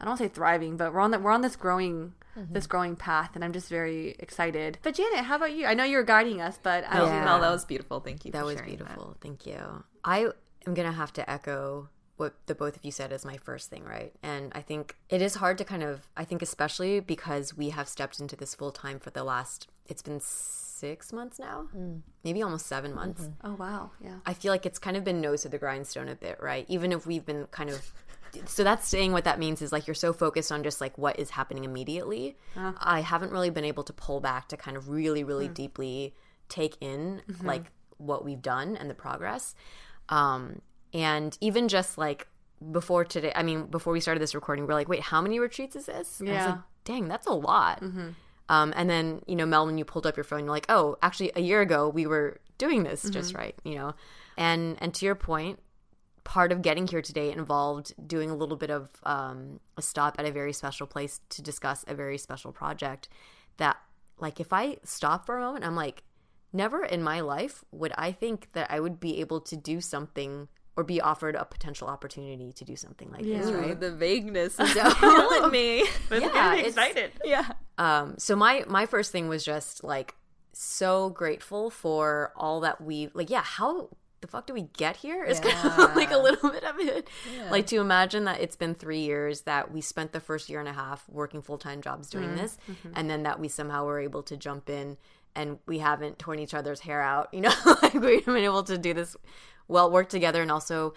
[0.00, 2.52] I don't want to say thriving, but we're on that we're on this growing mm-hmm.
[2.52, 4.78] this growing path, and I'm just very excited.
[4.82, 5.66] But Janet, how about you?
[5.66, 7.24] I know you're guiding us, but I yeah.
[7.24, 8.00] no, that was beautiful.
[8.00, 8.32] Thank you.
[8.32, 9.08] That was beautiful.
[9.08, 9.20] That.
[9.20, 9.84] Thank you.
[10.04, 10.30] I
[10.66, 13.84] am gonna have to echo what the both of you said is my first thing,
[13.84, 14.12] right?
[14.22, 17.88] And I think it is hard to kind of I think especially because we have
[17.88, 22.00] stepped into this full time for the last it's been six months now, mm.
[22.24, 23.22] maybe almost seven months.
[23.22, 23.46] Mm-hmm.
[23.46, 24.16] Oh wow, yeah.
[24.24, 26.64] I feel like it's kind of been nose to the grindstone a bit, right?
[26.68, 27.92] Even if we've been kind of
[28.46, 31.18] so that's saying what that means is like you're so focused on just like what
[31.18, 32.36] is happening immediately.
[32.56, 32.72] Uh.
[32.78, 35.54] I haven't really been able to pull back to kind of really, really mm.
[35.54, 36.14] deeply
[36.48, 37.46] take in mm-hmm.
[37.46, 37.64] like
[37.98, 39.54] what we've done and the progress.
[40.08, 40.62] Um,
[40.92, 42.26] and even just like
[42.72, 45.38] before today, I mean, before we started this recording, we are like, wait, how many
[45.38, 46.20] retreats is this?
[46.24, 46.46] Yeah.
[46.46, 47.80] Like, dang, that's a lot.
[47.80, 48.10] Mm-hmm.
[48.48, 50.96] Um, and then, you know, Mel, when you pulled up your phone, you're like, oh,
[51.02, 53.12] actually, a year ago we were doing this mm-hmm.
[53.12, 53.94] just right, you know.
[54.36, 55.60] And and to your point,
[56.24, 60.26] part of getting here today involved doing a little bit of um, a stop at
[60.26, 63.08] a very special place to discuss a very special project
[63.56, 63.76] that
[64.18, 66.02] like if i stop for a moment i'm like
[66.52, 70.48] never in my life would i think that i would be able to do something
[70.76, 73.38] or be offered a potential opportunity to do something like yeah.
[73.40, 73.78] this right?
[73.78, 75.84] The vagueness is killing me.
[76.10, 77.12] Yeah excited.
[77.24, 77.52] Yeah.
[77.76, 80.14] Um so my my first thing was just like
[80.52, 85.24] so grateful for all that we like yeah how the fuck do we get here?
[85.24, 85.52] Is yeah.
[85.52, 87.08] kind of like a little bit of it.
[87.34, 87.50] Yeah.
[87.50, 90.68] Like to imagine that it's been three years that we spent the first year and
[90.68, 92.36] a half working full time jobs doing mm-hmm.
[92.36, 92.92] this, mm-hmm.
[92.94, 94.96] and then that we somehow were able to jump in
[95.34, 97.32] and we haven't torn each other's hair out.
[97.32, 99.16] You know, like we've been able to do this
[99.68, 100.94] well, work together, and also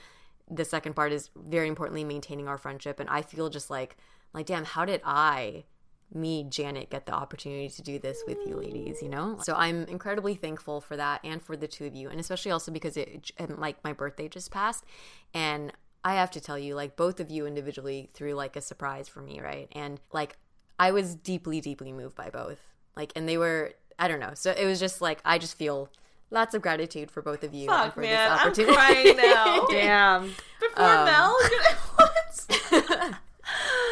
[0.49, 2.99] the second part is very importantly maintaining our friendship.
[2.99, 3.97] And I feel just like
[4.33, 5.65] like damn, how did I?
[6.13, 9.39] Me, Janet, get the opportunity to do this with you ladies, you know?
[9.43, 12.09] So I'm incredibly thankful for that and for the two of you.
[12.09, 14.85] And especially also because it, and like, my birthday just passed.
[15.33, 19.07] And I have to tell you, like, both of you individually threw, like, a surprise
[19.07, 19.69] for me, right?
[19.71, 20.37] And, like,
[20.77, 22.59] I was deeply, deeply moved by both.
[22.95, 24.33] Like, and they were, I don't know.
[24.33, 25.89] So it was just like, I just feel
[26.29, 28.75] lots of gratitude for both of you Fuck, and for man, this opportunity.
[28.77, 29.65] I'm crying now.
[29.69, 30.35] Damn.
[30.59, 31.37] Before um, Mel,
[31.95, 33.13] what?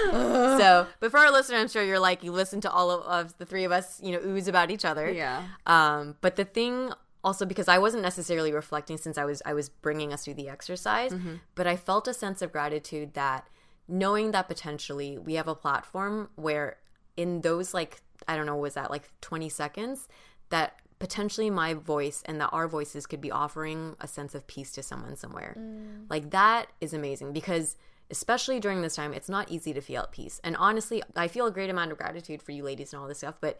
[0.12, 3.38] so, but for our listener, I'm sure you're like you listen to all of, of,
[3.38, 5.12] the three of us, you know, ooze about each other.
[5.12, 5.44] Yeah.
[5.66, 6.92] Um, but the thing
[7.24, 10.50] also because I wasn't necessarily reflecting since I was I was bringing us through the
[10.50, 11.36] exercise, mm-hmm.
[11.56, 13.48] but I felt a sense of gratitude that
[13.88, 16.78] knowing that potentially we have a platform where
[17.18, 20.08] in those like I don't know was that like 20 seconds
[20.50, 24.72] that potentially my voice and that our voices could be offering a sense of peace
[24.72, 25.56] to someone somewhere.
[25.58, 26.06] Mm.
[26.10, 27.76] Like that is amazing because
[28.12, 30.39] especially during this time, it's not easy to feel at peace.
[30.43, 33.19] And honestly, I feel a great amount of gratitude for you ladies and all this
[33.19, 33.60] stuff, but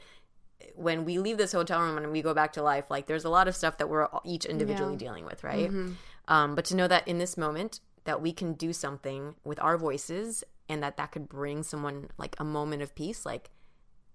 [0.75, 3.29] when we leave this hotel room and we go back to life, like there's a
[3.29, 4.99] lot of stuff that we're each individually yeah.
[4.99, 5.69] dealing with, right?
[5.69, 5.93] Mm-hmm.
[6.27, 9.77] Um, but to know that in this moment that we can do something with our
[9.77, 13.49] voices and that that could bring someone like a moment of peace, like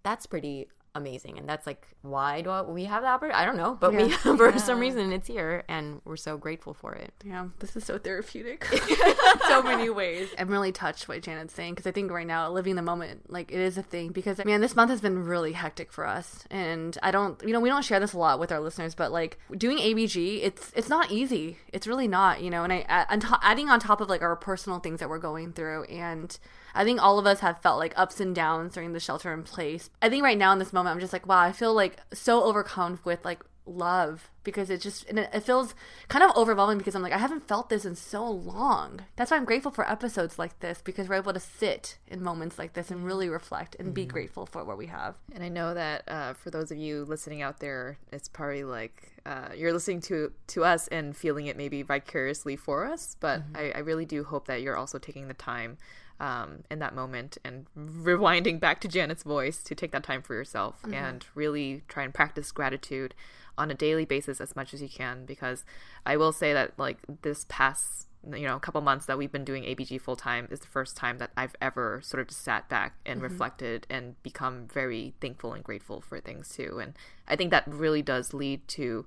[0.02, 1.38] that's pretty amazing.
[1.38, 4.04] And that's like why do I, we have that opportunity i don't know but yeah.
[4.04, 4.56] we for yeah.
[4.56, 7.12] some reason it's here and we're so grateful for it.
[7.24, 8.66] Yeah this is so therapeutic.
[9.48, 10.28] So many ways.
[10.38, 13.30] I'm really touched by what janet's saying because i think right now living the moment
[13.30, 16.44] like it is a thing because man this month has been really hectic for us.
[16.50, 19.12] And i don't you know we don't share this a lot with our listeners but
[19.12, 21.58] like doing abg it's it's not easy.
[21.72, 25.00] It's really not you know and i adding on top of like our personal things
[25.00, 26.38] that we're going through and
[26.76, 29.42] I think all of us have felt like ups and downs during the shelter in
[29.42, 29.90] place.
[30.02, 32.44] I think right now in this moment, I'm just like, wow, I feel like so
[32.44, 35.74] overcome with like love because it just and it, it feels
[36.08, 39.00] kind of overwhelming because I'm like I haven't felt this in so long.
[39.16, 42.58] That's why I'm grateful for episodes like this because we're able to sit in moments
[42.58, 45.16] like this and really reflect and be grateful for what we have.
[45.34, 49.10] And I know that uh, for those of you listening out there, it's probably like
[49.26, 53.16] uh, you're listening to to us and feeling it maybe vicariously for us.
[53.18, 55.78] But I, I really do hope that you're also taking the time
[56.20, 60.34] um, in that moment and rewinding back to Janet's voice to take that time for
[60.34, 63.14] yourself and really try and practice gratitude
[63.58, 65.24] on a daily basis as much as you can.
[65.24, 65.64] Because
[66.04, 69.62] I will say that like this past you know couple months that we've been doing
[69.62, 72.96] ABG full time is the first time that I've ever sort of just sat back
[73.04, 76.78] and reflected and become very thankful and grateful for things too.
[76.80, 76.94] And
[77.28, 79.06] I think that really does lead to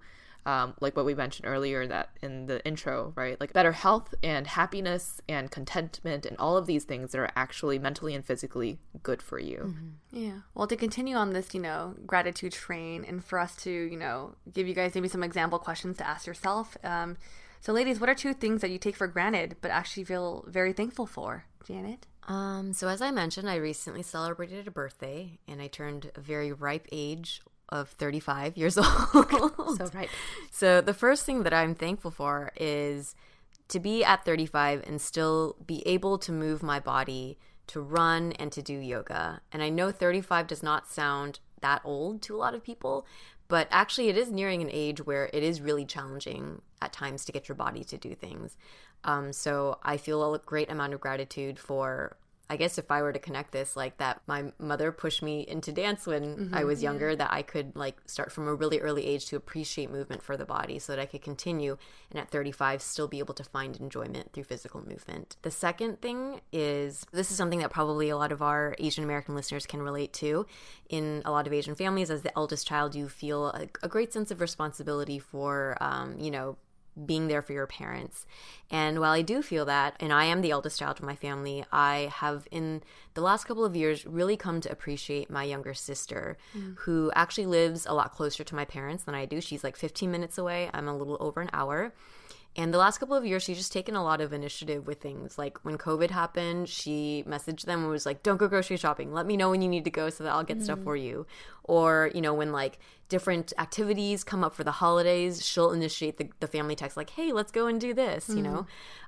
[0.50, 3.40] um, like what we mentioned earlier that in the intro, right?
[3.40, 7.78] Like better health and happiness and contentment and all of these things that are actually
[7.78, 9.76] mentally and physically good for you.
[10.12, 10.40] Yeah.
[10.56, 14.34] Well, to continue on this, you know, gratitude train and for us to, you know,
[14.52, 16.76] give you guys maybe some example questions to ask yourself.
[16.84, 17.18] Um,
[17.62, 20.74] so, ladies, what are two things that you take for granted but actually feel very
[20.74, 21.46] thankful for?
[21.68, 22.08] Janet?
[22.28, 26.52] Um, so as I mentioned, I recently celebrated a birthday and I turned a very
[26.52, 28.88] ripe age of 35 years old.
[29.78, 30.10] So right.
[30.52, 33.16] So the first thing that I'm thankful for is
[33.70, 38.52] to be at 35 and still be able to move my body to run and
[38.52, 39.42] to do yoga.
[39.52, 43.06] And I know 35 does not sound that old to a lot of people,
[43.48, 47.32] but actually it is nearing an age where it is really challenging at times to
[47.32, 48.58] get your body to do things.
[49.04, 52.18] Um, so I feel a great amount of gratitude for
[52.50, 55.72] I guess if I were to connect this, like that my mother pushed me into
[55.72, 59.28] dance when I was younger, that I could like start from a really early age
[59.28, 61.78] to appreciate movement for the body so that I could continue
[62.10, 65.36] and at 35 still be able to find enjoyment through physical movement.
[65.44, 69.36] The second thing is this is something that probably a lot of our Asian American
[69.36, 70.48] listeners can relate to.
[70.90, 74.12] In a lot of Asian families, as the eldest child, you feel a, a great
[74.12, 76.58] sense of responsibility for, um, you know,
[77.06, 78.26] being there for your parents.
[78.72, 81.66] And while I do feel that, and I am the eldest child of my family,
[81.72, 82.84] I have in
[83.14, 86.78] the last couple of years really come to appreciate my younger sister, mm.
[86.80, 89.42] who actually lives a lot closer to my parents than I do.
[89.42, 91.94] She's like 15 minutes away, I'm a little over an hour.
[92.56, 95.38] And the last couple of years, she's just taken a lot of initiative with things.
[95.38, 99.14] Like when COVID happened, she messaged them and was like, "Don't go grocery shopping.
[99.14, 101.26] Let me know when you need to go so that I'll get stuff for you."
[101.64, 106.30] Or you know, when like different activities come up for the holidays, she'll initiate the,
[106.40, 108.66] the family text like, "Hey, let's go and do this," you know.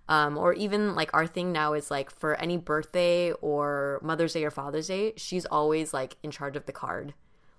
[0.08, 4.44] Um, or even like our thing now is like for any birthday or Mother's Day
[4.46, 7.14] or Father's Day, she's always like in charge of the card.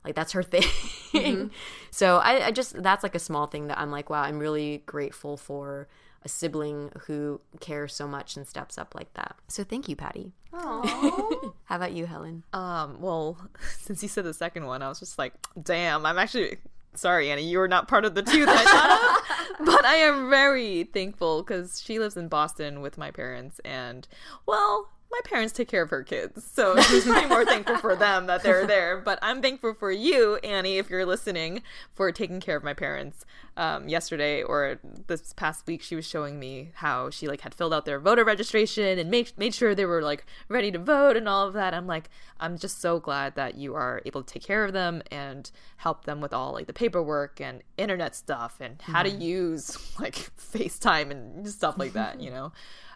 [0.04, 0.42] Like that's her
[1.12, 1.50] thing.
[1.90, 4.82] so I, I just that's like a small thing that I'm like, wow, I'm really
[4.86, 5.88] grateful for
[6.24, 9.36] a sibling who cares so much and steps up like that.
[9.48, 10.32] So thank you, Patty.
[10.52, 12.44] How about you, Helen?
[12.52, 13.38] Um, well,
[13.78, 16.58] since you said the second one, I was just like, damn, I'm actually
[16.94, 19.66] sorry, Annie, you were not part of the two that I thought of.
[19.66, 24.06] But I am very thankful because she lives in Boston with my parents, and
[24.46, 28.26] well, my parents take care of her kids, so she's probably more thankful for them
[28.26, 28.98] that they're there.
[28.98, 33.24] But I'm thankful for you, Annie, if you're listening, for taking care of my parents.
[33.54, 37.74] Um, yesterday or this past week, she was showing me how she like had filled
[37.74, 41.28] out their voter registration and made made sure they were like ready to vote and
[41.28, 41.74] all of that.
[41.74, 42.08] I'm like,
[42.40, 46.06] I'm just so glad that you are able to take care of them and help
[46.06, 51.10] them with all like the paperwork and internet stuff and how to use like FaceTime
[51.10, 52.52] and stuff like that, you know.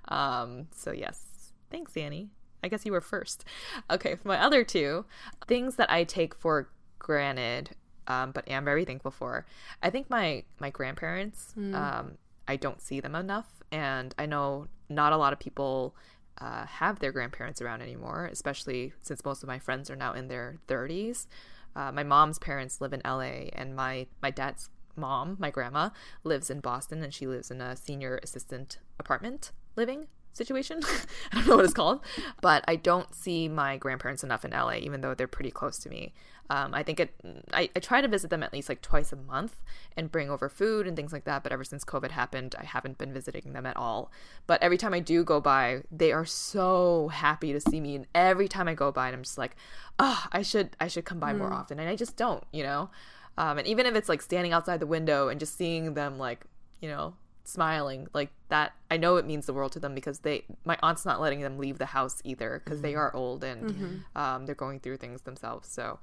[0.08, 1.25] Um, so yes,
[1.70, 2.30] Thanks, Annie.
[2.62, 3.44] I guess you were first.
[3.90, 5.04] Okay, for my other two
[5.46, 7.70] things that I take for granted,
[8.06, 9.46] um, but am very thankful for.
[9.82, 11.54] I think my my grandparents.
[11.74, 15.94] Um, I don't see them enough, and I know not a lot of people
[16.38, 20.28] uh, have their grandparents around anymore, especially since most of my friends are now in
[20.28, 21.28] their thirties.
[21.74, 25.90] Uh, my mom's parents live in LA, and my my dad's mom, my grandma,
[26.24, 30.80] lives in Boston, and she lives in a senior assistant apartment living situation.
[31.32, 32.00] I don't know what it's called,
[32.40, 35.88] but I don't see my grandparents enough in LA, even though they're pretty close to
[35.88, 36.12] me.
[36.48, 37.14] Um, I think it.
[37.52, 39.56] I, I try to visit them at least like twice a month
[39.96, 41.42] and bring over food and things like that.
[41.42, 44.12] But ever since COVID happened, I haven't been visiting them at all.
[44.46, 48.06] But every time I do go by, they are so happy to see me, and
[48.14, 49.56] every time I go by, and I'm just like,
[49.98, 52.90] oh, I should I should come by more often, and I just don't, you know.
[53.38, 56.44] Um, and even if it's like standing outside the window and just seeing them like,
[56.80, 57.14] you know,
[57.46, 61.04] smiling like that i know it means the world to them because they my aunt's
[61.04, 64.80] not letting them leave the house either because they are old and um, they're going
[64.80, 65.68] through things themselves.
[65.68, 65.98] So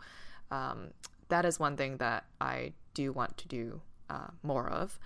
[0.51, 0.91] um,
[1.29, 4.99] that is one thing that i do want to do uh, more of.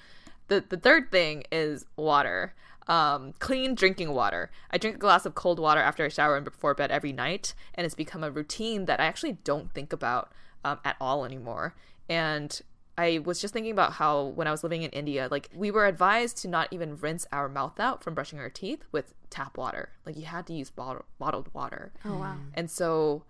[0.47, 2.53] The, the third thing is water.
[2.87, 4.49] Um, clean drinking water.
[4.71, 7.53] I drink a glass of cold water after i shower and before bed every night
[7.73, 10.31] and it's become a routine that i actually don't think about
[10.63, 11.75] um, at all anymore.
[12.09, 12.61] And
[12.97, 15.85] I was just thinking about how when I was living in India, like we were
[15.85, 19.89] advised to not even rinse our mouth out from brushing our teeth with tap water.
[20.05, 21.91] Like you had to use bottle- bottled water.
[22.03, 22.37] Oh wow.
[22.55, 23.23] And so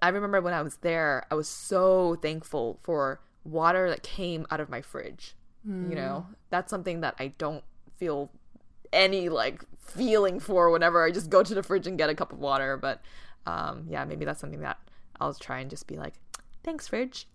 [0.00, 4.60] I remember when I was there, I was so thankful for water that came out
[4.60, 5.34] of my fridge.
[5.90, 7.64] You know, that's something that I don't
[7.96, 8.30] feel
[8.92, 12.32] any like feeling for whenever I just go to the fridge and get a cup
[12.32, 12.76] of water.
[12.76, 13.02] But
[13.46, 14.78] um, yeah, maybe that's something that
[15.20, 16.14] I'll try and just be like,
[16.62, 17.26] thanks, fridge.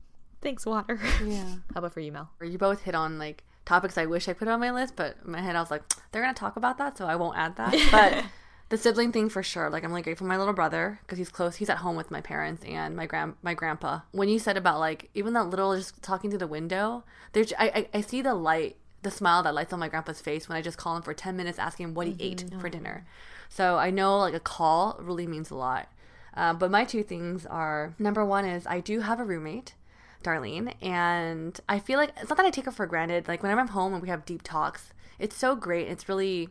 [0.43, 0.99] Thanks, water.
[1.25, 1.55] Yeah.
[1.73, 2.29] How about for you, Mel?
[2.41, 5.31] You both hit on like topics I wish I put on my list, but in
[5.31, 7.73] my head I was like, they're gonna talk about that, so I won't add that.
[7.91, 8.25] But
[8.69, 9.69] the sibling thing for sure.
[9.69, 11.57] Like I'm really grateful for my little brother because he's close.
[11.57, 14.01] He's at home with my parents and my grand my grandpa.
[14.11, 17.65] When you said about like even that little just talking through the window, there's I
[17.93, 20.61] I, I see the light, the smile that lights on my grandpa's face when I
[20.61, 23.05] just call him for ten minutes asking him what he ate for dinner.
[23.47, 25.87] So I know like a call really means a lot.
[26.35, 29.75] Uh, but my two things are number one is I do have a roommate.
[30.23, 33.27] Darlene, and I feel like it's not that I take her for granted.
[33.27, 35.87] Like whenever I'm home and we have deep talks, it's so great.
[35.87, 36.49] It's really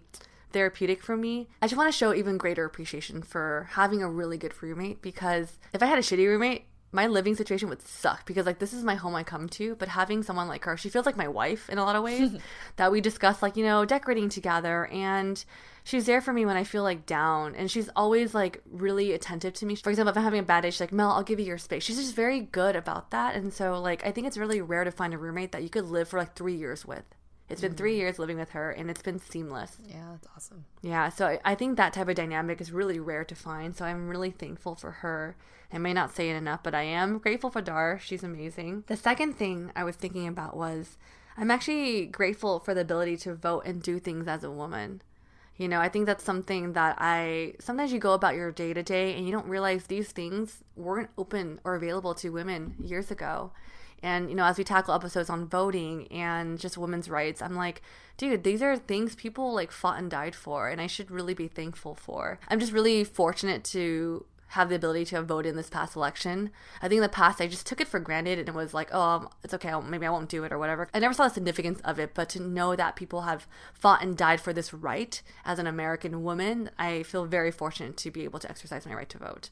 [0.52, 1.48] therapeutic for me.
[1.60, 5.58] I just want to show even greater appreciation for having a really good roommate because
[5.72, 8.84] if I had a shitty roommate, my living situation would suck because like this is
[8.84, 11.70] my home I come to, but having someone like her, she feels like my wife
[11.70, 12.36] in a lot of ways
[12.76, 15.42] that we discuss like, you know, decorating together and
[15.84, 19.54] she's there for me when I feel like down and she's always like really attentive
[19.54, 19.74] to me.
[19.74, 21.58] For example, if I'm having a bad day, she's like, Mel, I'll give you your
[21.58, 21.82] space.
[21.82, 23.34] She's just very good about that.
[23.34, 25.86] And so like I think it's really rare to find a roommate that you could
[25.86, 27.04] live for like three years with.
[27.52, 28.00] It's been three mm-hmm.
[28.00, 29.76] years living with her and it's been seamless.
[29.86, 30.64] Yeah, that's awesome.
[30.80, 33.76] Yeah, so I- I think that type of dynamic is really rare to find.
[33.76, 35.36] So I'm really thankful for her.
[35.72, 37.98] I may not say it enough, but I am grateful for Dar.
[37.98, 38.84] She's amazing.
[38.88, 40.98] The second thing I was thinking about was
[41.36, 45.02] I'm actually grateful for the ability to vote and do things as a woman.
[45.56, 48.82] You know, I think that's something that I sometimes you go about your day to
[48.82, 53.52] day and you don't realize these things weren't open or available to women years ago.
[54.02, 57.82] And, you know, as we tackle episodes on voting and just women's rights, I'm like,
[58.16, 61.48] dude, these are things people like fought and died for, and I should really be
[61.48, 62.38] thankful for.
[62.48, 66.50] I'm just really fortunate to have the ability to have voted in this past election.
[66.82, 68.90] I think in the past I just took it for granted and it was like,
[68.92, 70.88] oh, um, it's okay, maybe I won't do it or whatever.
[70.92, 74.14] I never saw the significance of it, but to know that people have fought and
[74.14, 78.40] died for this right as an American woman, I feel very fortunate to be able
[78.40, 79.48] to exercise my right to vote.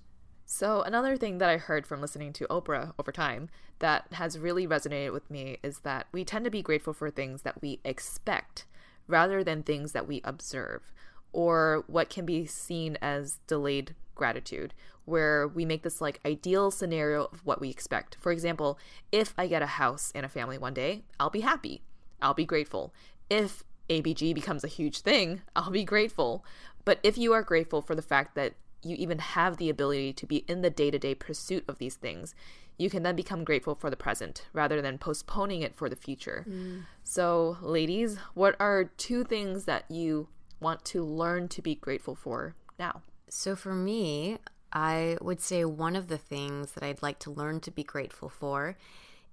[0.52, 4.66] So, another thing that I heard from listening to Oprah over time that has really
[4.66, 8.66] resonated with me is that we tend to be grateful for things that we expect
[9.06, 10.92] rather than things that we observe,
[11.32, 14.74] or what can be seen as delayed gratitude,
[15.04, 18.16] where we make this like ideal scenario of what we expect.
[18.20, 18.76] For example,
[19.12, 21.80] if I get a house and a family one day, I'll be happy,
[22.20, 22.92] I'll be grateful.
[23.30, 26.44] If ABG becomes a huge thing, I'll be grateful.
[26.84, 30.26] But if you are grateful for the fact that you even have the ability to
[30.26, 32.34] be in the day to day pursuit of these things,
[32.78, 36.46] you can then become grateful for the present rather than postponing it for the future.
[36.48, 36.84] Mm.
[37.04, 40.28] So, ladies, what are two things that you
[40.60, 43.02] want to learn to be grateful for now?
[43.28, 44.38] So for me,
[44.72, 48.28] I would say one of the things that I'd like to learn to be grateful
[48.28, 48.76] for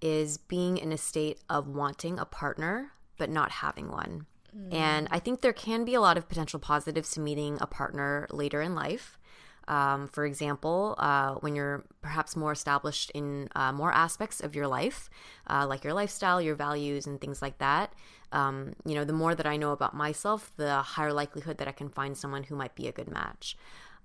[0.02, 4.26] is being in a state of wanting a partner but not having one.
[4.56, 4.74] Mm.
[4.74, 8.28] And I think there can be a lot of potential positives to meeting a partner
[8.32, 9.17] later in life.
[9.68, 14.68] Um, for example, uh, when you're perhaps more established in uh, more aspects of your
[14.68, 15.10] life,
[15.50, 17.94] uh, like your lifestyle, your values, and things like that,
[18.32, 21.72] um, you know, the more that I know about myself, the higher likelihood that I
[21.72, 23.58] can find someone who might be a good match.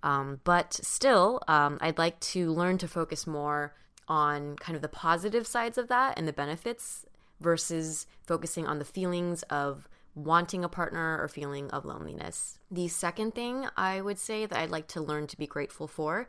[0.02, 3.74] Um, but still, um, I'd like to learn to focus more
[4.08, 7.06] on kind of the positive sides of that and the benefits
[7.40, 12.58] versus focusing on the feelings of wanting a partner or feeling of loneliness.
[12.70, 16.28] The second thing I would say that I'd like to learn to be grateful for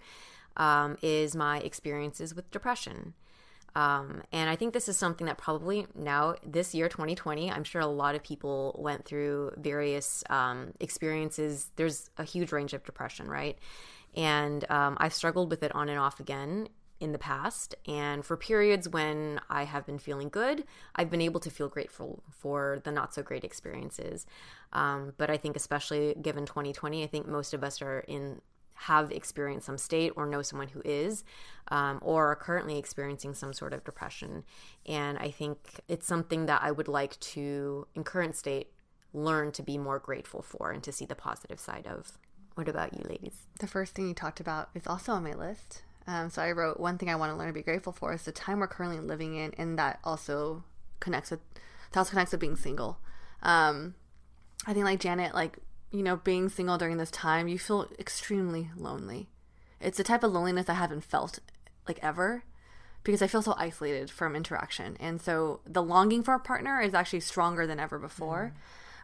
[0.55, 3.13] um, is my experiences with depression.
[3.75, 7.81] Um, and I think this is something that probably now, this year, 2020, I'm sure
[7.81, 11.71] a lot of people went through various um, experiences.
[11.75, 13.57] There's a huge range of depression, right?
[14.15, 16.69] And um, I've struggled with it on and off again
[17.03, 17.75] in the past.
[17.85, 20.63] And for periods when I have been feeling good,
[20.95, 24.25] I've been able to feel grateful for the not so great experiences.
[24.71, 28.41] Um, but I think, especially given 2020, I think most of us are in
[28.75, 31.23] have experienced some state or know someone who is
[31.67, 34.43] um, or are currently experiencing some sort of depression
[34.87, 38.71] and i think it's something that i would like to in current state
[39.13, 42.17] learn to be more grateful for and to see the positive side of
[42.55, 45.83] what about you ladies The first thing you talked about is also on my list.
[46.07, 48.23] Um, so I wrote one thing I want to learn to be grateful for is
[48.23, 50.63] the time we're currently living in, and that also
[50.99, 51.39] connects with
[51.91, 52.99] that also connects with being single.
[53.41, 53.95] Um,
[54.65, 55.59] I think like Janet, like
[55.91, 59.29] you know, being single during this time, you feel extremely lonely.
[59.79, 61.39] It's a type of loneliness I haven't felt
[61.87, 62.43] like ever.
[63.03, 64.95] because I feel so isolated from interaction.
[64.99, 68.53] And so the longing for a partner is actually stronger than ever before.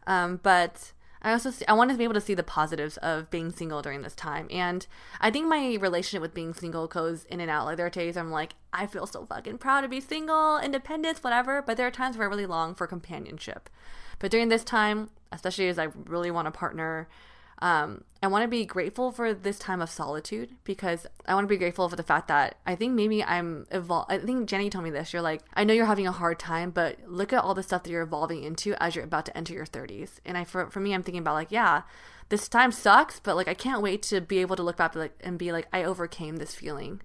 [0.07, 3.29] Um, but I also see, I want to be able to see the positives of
[3.29, 4.47] being single during this time.
[4.49, 4.87] And
[5.19, 7.65] I think my relationship with being single goes in and out.
[7.65, 11.21] Like there are days I'm like, I feel so fucking proud to be single, independence,
[11.21, 11.61] whatever.
[11.61, 13.69] But there are times where I really long for companionship.
[14.19, 17.09] But during this time, especially as I really want a partner,
[17.61, 21.49] um, I want to be grateful for this time of solitude because I want to
[21.49, 24.21] be grateful for the fact that I think maybe I'm evolving.
[24.21, 25.13] I think Jenny told me this.
[25.13, 27.83] You're like, I know you're having a hard time, but look at all the stuff
[27.83, 30.19] that you're evolving into as you're about to enter your 30s.
[30.25, 31.83] And I, for, for me, I'm thinking about like, yeah,
[32.29, 35.37] this time sucks, but like I can't wait to be able to look back and
[35.37, 37.01] be like, I overcame this feeling.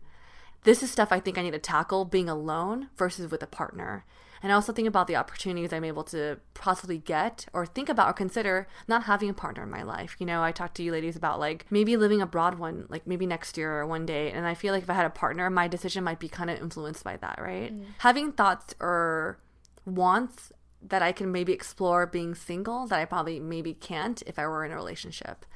[0.65, 4.05] This is stuff I think I need to tackle being alone versus with a partner.
[4.45, 8.11] And I also think about the opportunities I'm able to possibly get or think about
[8.11, 10.17] or consider not having a partner in my life.
[10.19, 13.25] You know, I talked to you ladies about like maybe living abroad one, like maybe
[13.25, 14.31] next year or one day.
[14.31, 16.61] And I feel like if I had a partner, my decision might be kind of
[16.61, 17.75] influenced by that, right?
[17.75, 17.85] Mm.
[17.99, 19.39] Having thoughts or
[19.87, 24.47] wants that I can maybe explore being single that I probably maybe can't if I
[24.47, 25.47] were in a relationship.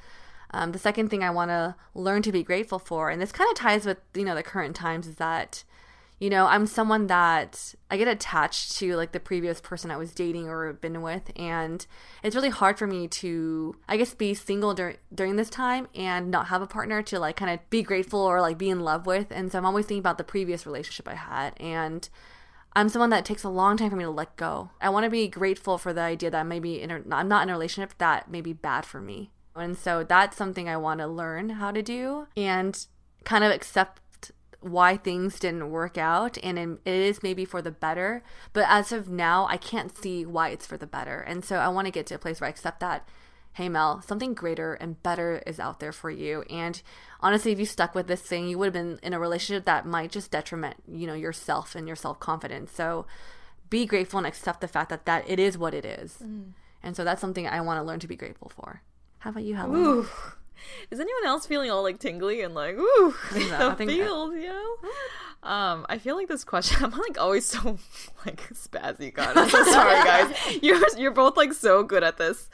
[0.49, 3.51] Um, the second thing I want to learn to be grateful for, and this kind
[3.51, 5.63] of ties with you know the current times, is that
[6.19, 10.13] you know, I'm someone that I get attached to like the previous person I was
[10.13, 11.85] dating or been with, and
[12.23, 16.29] it's really hard for me to, I guess, be single dur- during this time and
[16.29, 19.05] not have a partner to like kind of be grateful or like be in love
[19.05, 19.27] with.
[19.31, 22.07] And so I'm always thinking about the previous relationship I had, and
[22.73, 24.71] I'm someone that takes a long time for me to let go.
[24.81, 27.49] I want to be grateful for the idea that maybe in a, I'm not in
[27.49, 29.31] a relationship that may be bad for me.
[29.55, 32.85] And so that's something I want to learn how to do and
[33.23, 34.01] kind of accept
[34.61, 39.09] why things didn't work out and it is maybe for the better but as of
[39.09, 41.21] now i can't see why it's for the better.
[41.21, 43.07] And so i want to get to a place where i accept that
[43.53, 46.43] hey mel something greater and better is out there for you.
[46.49, 46.81] And
[47.21, 49.85] honestly if you stuck with this thing you would have been in a relationship that
[49.85, 52.71] might just detriment you know yourself and your self-confidence.
[52.71, 53.05] So
[53.69, 56.17] be grateful and accept the fact that that it is what it is.
[56.23, 56.51] Mm.
[56.83, 58.81] and so that's something i want to learn to be grateful for.
[59.19, 59.75] How about you helen?
[59.75, 60.07] Ooh.
[60.91, 64.75] Is anyone else feeling all like tingly and like, ooh, the feels, you know?
[65.41, 66.83] Um, I feel like this question.
[66.83, 67.77] I'm like always so
[68.25, 69.13] like spazzy.
[69.13, 70.35] God, I'm so sorry, guys.
[70.61, 72.49] You're you're both like so good at this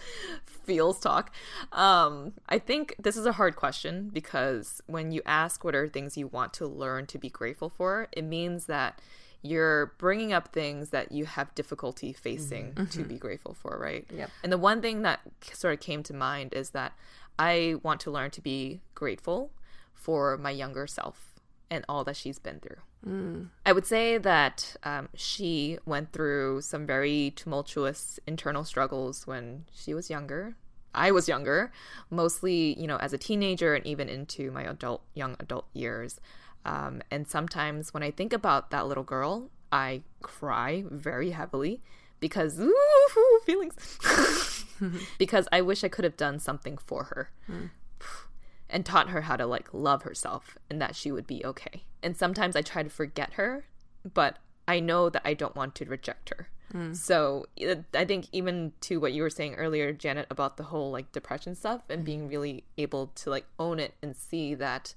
[0.66, 1.32] feels talk.
[1.72, 6.18] Um, I think this is a hard question because when you ask what are things
[6.18, 9.02] you want to learn to be grateful for, it means that
[9.42, 12.86] you're bringing up things that you have difficulty facing mm-hmm.
[12.86, 14.06] to be grateful for, right?
[14.12, 14.32] Yep.
[14.44, 15.20] And the one thing that
[15.54, 16.94] sort of came to mind is that
[17.38, 19.52] I want to learn to be grateful
[19.94, 21.34] for my younger self
[21.70, 22.78] and all that she's been through.
[23.08, 23.50] Mm.
[23.66, 29.94] I would say that um, she went through some very tumultuous internal struggles when she
[29.94, 30.56] was younger.
[30.94, 31.72] I was younger,
[32.10, 36.20] mostly, you know, as a teenager and even into my adult, young adult years.
[36.64, 41.82] Um, and sometimes when I think about that little girl, I cry very heavily
[42.20, 43.76] because ooh, feelings.
[45.18, 47.32] because I wish I could have done something for her.
[47.50, 47.70] Mm.
[48.68, 51.84] And taught her how to like love herself and that she would be okay.
[52.02, 53.66] And sometimes I try to forget her,
[54.14, 56.50] but I know that I don't want to reject her.
[56.74, 56.96] Mm.
[56.96, 57.46] So
[57.94, 61.56] I think even to what you were saying earlier, Janet, about the whole like depression
[61.56, 62.06] stuff and mm.
[62.06, 64.96] being really able to like own it and see that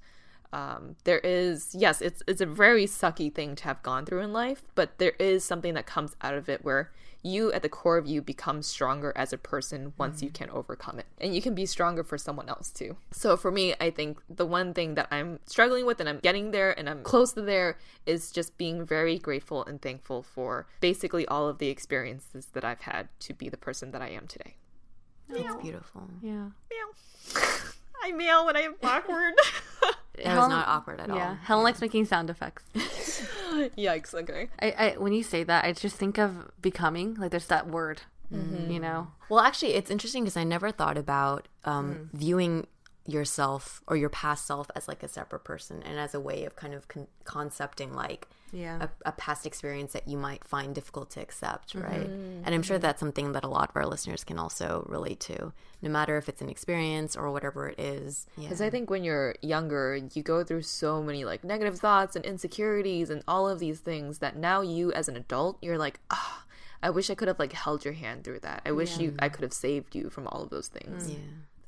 [0.51, 4.33] um, there is yes, it's it's a very sucky thing to have gone through in
[4.33, 6.91] life, but there is something that comes out of it where
[7.21, 10.25] you at the core of you become stronger as a person once mm-hmm.
[10.25, 11.05] you can overcome it.
[11.19, 12.95] And you can be stronger for someone else too.
[13.11, 16.51] So for me, I think the one thing that I'm struggling with and I'm getting
[16.51, 21.27] there and I'm close to there is just being very grateful and thankful for basically
[21.27, 24.55] all of the experiences that I've had to be the person that I am today.
[25.27, 25.57] That's Meow.
[25.57, 26.09] beautiful.
[26.21, 26.49] Yeah.
[26.69, 27.35] Meow.
[28.01, 29.33] I meow when I'm awkward.
[30.23, 31.17] That was not awkward at all.
[31.17, 32.63] Yeah, Helen likes making sound effects.
[33.77, 34.13] Yikes!
[34.13, 34.49] Okay.
[34.59, 37.15] I, I when you say that, I just think of becoming.
[37.15, 38.01] Like there's that word.
[38.33, 38.71] Mm-hmm.
[38.71, 39.07] You know.
[39.29, 42.17] Well, actually, it's interesting because I never thought about um, mm.
[42.17, 42.67] viewing
[43.05, 46.55] yourself or your past self as like a separate person and as a way of
[46.55, 48.87] kind of con- concepting like yeah.
[49.05, 52.41] a, a, past experience that you might find difficult to accept right mm-hmm.
[52.45, 55.51] and i'm sure that's something that a lot of our listeners can also relate to
[55.81, 58.67] no matter if it's an experience or whatever it is because yeah.
[58.67, 63.09] i think when you're younger you go through so many like negative thoughts and insecurities
[63.09, 66.45] and all of these things that now you as an adult you're like ah oh,
[66.81, 68.61] I wish I could have like held your hand through that.
[68.65, 69.03] I wish yeah.
[69.03, 71.09] you I could have saved you from all of those things.
[71.09, 71.17] Yeah.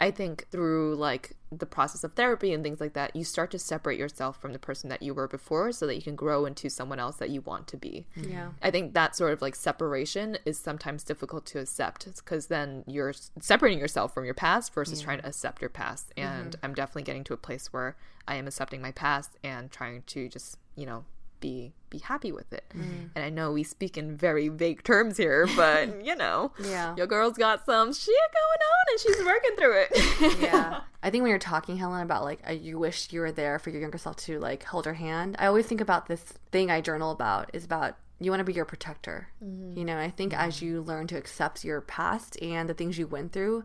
[0.01, 3.59] I think through like the process of therapy and things like that, you start to
[3.59, 6.71] separate yourself from the person that you were before so that you can grow into
[6.71, 8.07] someone else that you want to be.
[8.15, 8.49] Yeah.
[8.63, 13.13] I think that sort of like separation is sometimes difficult to accept because then you're
[13.39, 15.05] separating yourself from your past versus yeah.
[15.05, 16.11] trying to accept your past.
[16.17, 16.65] And mm-hmm.
[16.65, 17.95] I'm definitely getting to a place where
[18.27, 21.05] I am accepting my past and trying to just, you know,
[21.41, 22.63] be be happy with it.
[22.73, 23.07] Mm-hmm.
[23.15, 26.95] And I know we speak in very vague terms here, but you know, Yeah.
[26.95, 29.91] your girl's got some shit going on and she's working through it.
[30.39, 33.69] yeah i think when you're talking helen about like you wish you were there for
[33.69, 36.21] your younger self to like hold her hand i always think about this
[36.51, 39.77] thing i journal about is about you want to be your protector mm-hmm.
[39.77, 40.47] you know i think mm-hmm.
[40.47, 43.63] as you learn to accept your past and the things you went through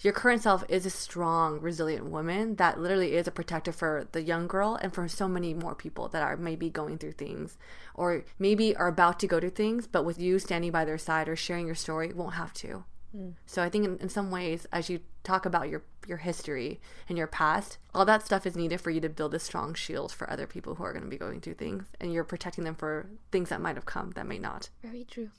[0.00, 4.22] your current self is a strong resilient woman that literally is a protector for the
[4.22, 7.58] young girl and for so many more people that are maybe going through things
[7.94, 11.28] or maybe are about to go through things but with you standing by their side
[11.28, 12.84] or sharing your story won't have to
[13.16, 13.34] mm.
[13.46, 17.18] so I think in, in some ways, as you talk about your your history and
[17.18, 20.28] your past, all that stuff is needed for you to build a strong shield for
[20.30, 23.10] other people who are going to be going through things, and you're protecting them for
[23.30, 24.70] things that might have come that may not.
[24.82, 25.30] very true.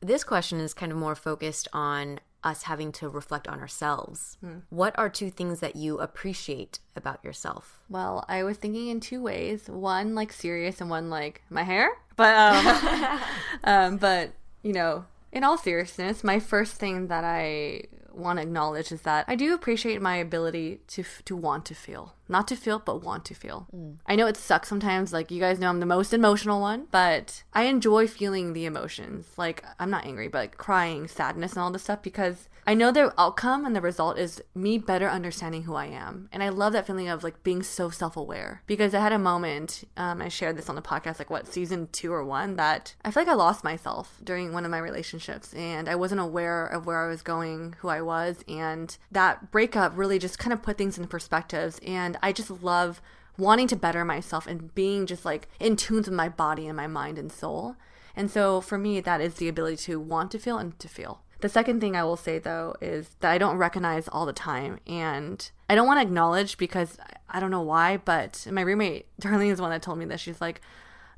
[0.00, 4.36] This question is kind of more focused on us having to reflect on ourselves.
[4.70, 7.80] What are two things that you appreciate about yourself?
[7.88, 11.90] Well, I was thinking in two ways: one like serious, and one like my hair.
[12.16, 13.20] But um,
[13.64, 14.32] um, but
[14.62, 19.24] you know, in all seriousness, my first thing that I want to acknowledge is that
[19.26, 23.02] I do appreciate my ability to f- to want to feel, not to feel, but
[23.02, 23.66] want to feel.
[24.06, 25.12] I know it sucks sometimes.
[25.12, 29.26] Like you guys know, I'm the most emotional one, but I enjoy feeling the emotions.
[29.36, 32.92] Like I'm not angry, but like crying, sadness, and all this stuff because I know
[32.92, 36.28] the outcome and the result is me better understanding who I am.
[36.32, 39.18] And I love that feeling of like being so self aware because I had a
[39.18, 42.94] moment, um, I shared this on the podcast, like what, season two or one, that
[43.04, 46.66] I feel like I lost myself during one of my relationships and I wasn't aware
[46.66, 48.44] of where I was going, who I was.
[48.46, 51.80] And that breakup really just kind of put things in perspectives.
[51.84, 53.00] And I just love
[53.38, 56.86] wanting to better myself and being just like in tune with my body and my
[56.86, 57.76] mind and soul.
[58.14, 61.22] And so for me, that is the ability to want to feel and to feel.
[61.40, 64.78] The second thing I will say though is that I don't recognize all the time
[64.86, 66.98] and I don't want to acknowledge because
[67.28, 70.20] I don't know why, but my roommate Darlene is the one that told me this.
[70.20, 70.60] She's like,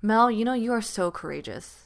[0.01, 1.84] Mel, you know, you are so courageous.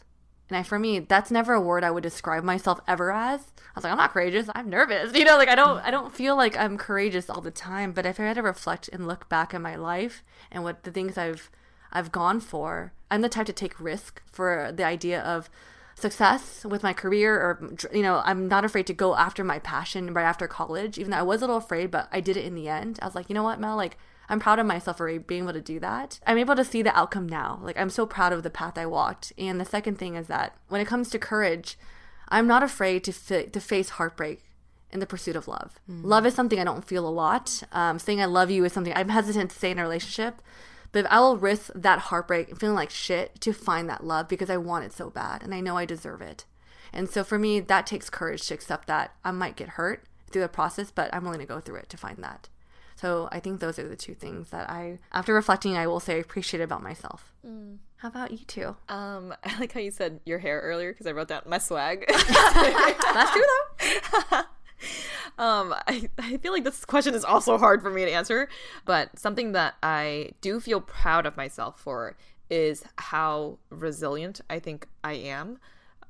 [0.48, 3.40] And I, for me, that's never a word I would describe myself ever as.
[3.40, 4.48] I was like, I'm not courageous.
[4.54, 5.12] I'm nervous.
[5.18, 7.92] You know, like I don't, I don't feel like I'm courageous all the time.
[7.92, 10.90] But if I had to reflect and look back at my life and what the
[10.90, 11.50] things I've,
[11.92, 15.50] I've gone for, I'm the type to take risk for the idea of
[15.98, 20.14] success with my career or you know i'm not afraid to go after my passion
[20.14, 22.54] right after college even though i was a little afraid but i did it in
[22.54, 23.98] the end i was like you know what mel like
[24.28, 26.20] i'm proud of myself for being able to do that.
[26.26, 27.60] I'm able to see the outcome now.
[27.62, 29.32] Like i'm so proud of the path i walked.
[29.38, 31.78] And the second thing is that when it comes to courage
[32.28, 34.42] i'm not afraid to, fi- to face heartbreak
[34.90, 35.78] in the pursuit of love.
[35.86, 37.62] Love is something i don't feel a lot.
[37.72, 40.40] Um, saying i love you is something i'm hesitant to say in a relationship.
[40.90, 44.48] But I will risk that heartbreak and feeling like shit to find that love because
[44.48, 46.44] I want it so bad and I know I deserve it.
[46.92, 50.42] And so for me, that takes courage to accept that I might get hurt through
[50.42, 52.48] the process, but I'm willing to go through it to find that.
[53.00, 56.16] So I think those are the two things that I, after reflecting, I will say
[56.16, 57.32] I appreciate about myself.
[57.98, 58.76] How about you two?
[58.88, 62.04] Um, I like how you said your hair earlier because I wrote down my swag.
[62.08, 64.38] That's true though.
[65.38, 68.48] um, I, I feel like this question is also hard for me to answer,
[68.84, 72.16] but something that I do feel proud of myself for
[72.50, 75.58] is how resilient I think I am.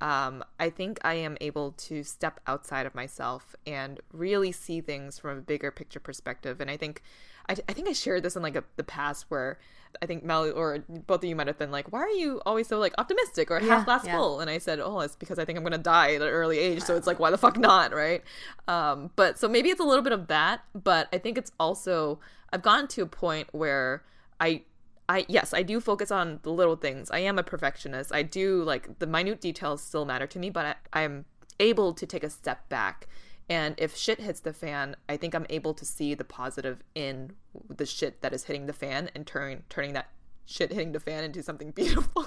[0.01, 5.19] Um, I think I am able to step outside of myself and really see things
[5.19, 6.61] from a bigger picture perspective.
[6.61, 7.03] And I think,
[7.49, 9.59] I, I think I shared this in like a, the past where
[10.03, 12.69] I think Mel or both of you might have been like, "Why are you always
[12.69, 14.17] so like optimistic or half glass yeah.
[14.17, 16.59] full?" And I said, "Oh, it's because I think I'm gonna die at an early
[16.59, 18.23] age, so it's like, why the fuck not, right?"
[18.69, 22.21] Um, but so maybe it's a little bit of that, but I think it's also
[22.53, 24.05] I've gotten to a point where
[24.41, 24.63] I
[25.09, 27.11] I yes, I do focus on the little things.
[27.11, 28.13] I am a perfectionist.
[28.13, 31.25] I do like the minute details still matter to me, but I, I'm
[31.59, 33.07] able to take a step back.
[33.51, 37.33] And if shit hits the fan, I think I'm able to see the positive in
[37.75, 40.11] the shit that is hitting the fan and turning turning that
[40.45, 42.25] shit hitting the fan into something beautiful.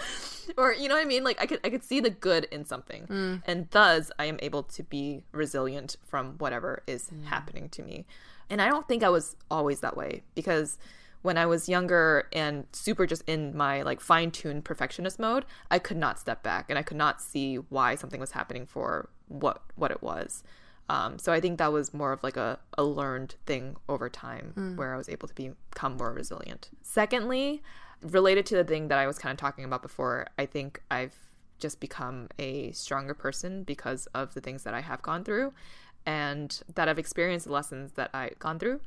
[0.56, 1.22] or you know what I mean?
[1.22, 3.06] Like I could I could see the good in something.
[3.06, 3.42] Mm.
[3.46, 7.24] And thus I am able to be resilient from whatever is mm.
[7.26, 8.04] happening to me.
[8.50, 10.78] And I don't think I was always that way because
[11.26, 15.80] when I was younger and super just in my like fine tuned perfectionist mode, I
[15.80, 19.60] could not step back and I could not see why something was happening for what
[19.74, 20.44] what it was.
[20.88, 24.52] Um, so I think that was more of like a, a learned thing over time
[24.76, 26.70] where I was able to become more resilient.
[26.80, 27.60] Secondly,
[28.02, 31.16] related to the thing that I was kind of talking about before, I think I've
[31.58, 35.54] just become a stronger person because of the things that I have gone through
[36.06, 38.80] and that I've experienced the lessons that I've gone through.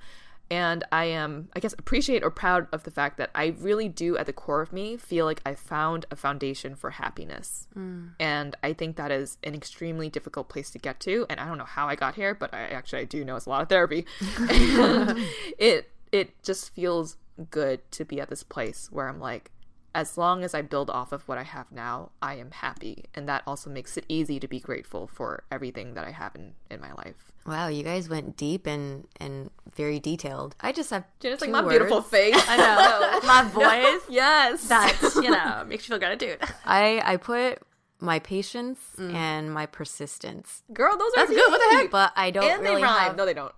[0.51, 4.17] And I am, I guess, appreciate or proud of the fact that I really do,
[4.17, 7.67] at the core of me, feel like I found a foundation for happiness.
[7.77, 8.11] Mm.
[8.19, 11.25] And I think that is an extremely difficult place to get to.
[11.29, 13.45] And I don't know how I got here, but I actually I do know it's
[13.45, 14.05] a lot of therapy.
[14.49, 15.19] and
[15.57, 17.17] it it just feels
[17.51, 19.51] good to be at this place where I'm like,
[19.99, 23.03] as long as I build off of what I have now, I am happy.
[23.13, 26.53] And that also makes it easy to be grateful for everything that I have in,
[26.71, 27.31] in my life.
[27.45, 30.55] Wow, you guys went deep and and very detailed.
[30.61, 32.35] I just have Just like two my beautiful face.
[32.47, 33.19] I know.
[33.27, 34.01] My voice.
[34.09, 34.67] yes.
[34.69, 36.39] That, you know, makes you feel gratitude.
[36.65, 37.59] I I put
[38.01, 39.13] my patience mm.
[39.13, 40.63] and my persistence.
[40.71, 41.51] Girl, those That's are good.
[41.51, 41.91] What the heck?
[41.91, 43.03] But I don't And really they rhyme.
[43.03, 43.55] have No, they don't.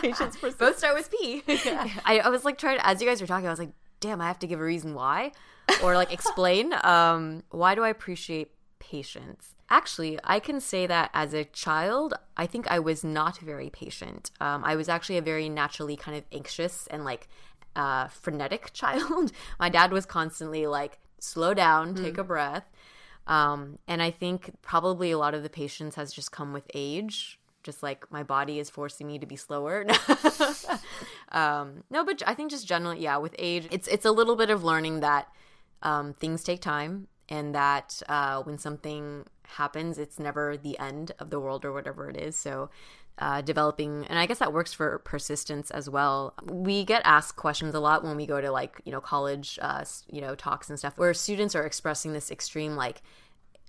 [0.00, 0.58] Patience persist.
[0.58, 1.42] both start with P.
[2.04, 4.20] I, I was like trying to, as you guys were talking, I was like, damn,
[4.20, 5.32] I have to give a reason why
[5.82, 6.74] or like explain.
[6.84, 9.54] um, why do I appreciate patience?
[9.68, 14.32] Actually, I can say that as a child, I think I was not very patient.
[14.40, 17.28] Um, I was actually a very naturally kind of anxious and like
[17.76, 19.32] uh, frenetic child.
[19.60, 22.64] My dad was constantly like, slow down, take a breath.
[23.26, 27.38] Um, and I think probably a lot of the patience has just come with age.
[27.62, 29.86] Just like my body is forcing me to be slower.
[31.32, 34.50] um, no, but I think just generally, yeah, with age, it's it's a little bit
[34.50, 35.28] of learning that
[35.82, 41.30] um, things take time, and that uh, when something happens, it's never the end of
[41.30, 42.36] the world or whatever it is.
[42.36, 42.70] So.
[43.18, 47.74] Uh, developing and i guess that works for persistence as well we get asked questions
[47.74, 50.78] a lot when we go to like you know college uh, you know talks and
[50.78, 53.02] stuff where students are expressing this extreme like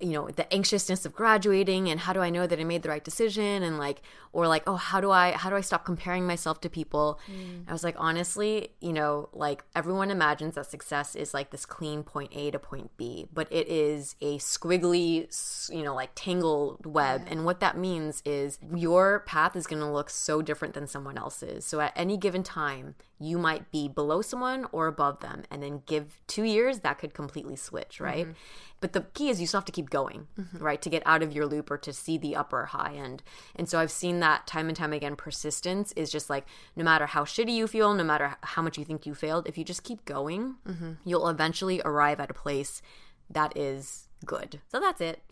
[0.01, 2.89] you know the anxiousness of graduating and how do i know that i made the
[2.89, 4.01] right decision and like
[4.33, 7.19] or like oh how do i how do i stop comparing myself to people?
[7.31, 7.63] Mm.
[7.67, 12.03] I was like honestly you know like everyone imagines that success is like this clean
[12.03, 15.27] point a to point b but it is a squiggly
[15.69, 17.23] you know like tangled web.
[17.27, 21.17] And what that means is your path is going to look so different than someone
[21.17, 21.65] else's.
[21.65, 25.83] So at any given time you might be below someone or above them and then
[25.85, 28.25] give two years that could completely switch right?
[28.25, 28.33] Mm-hmm.
[28.79, 30.57] But the key is you still have to keep going mm-hmm.
[30.57, 33.21] right to get out of your loop or to see the upper high end.
[33.55, 36.45] And so i've seen that time and time again persistence is just like
[36.75, 39.57] no matter how shitty you feel no matter how much you think you failed if
[39.57, 40.93] you just keep going mm-hmm.
[41.05, 42.81] you'll eventually arrive at a place
[43.29, 45.21] that is good so that's it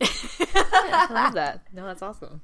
[1.00, 1.66] I love that.
[1.72, 2.42] No, that's awesome.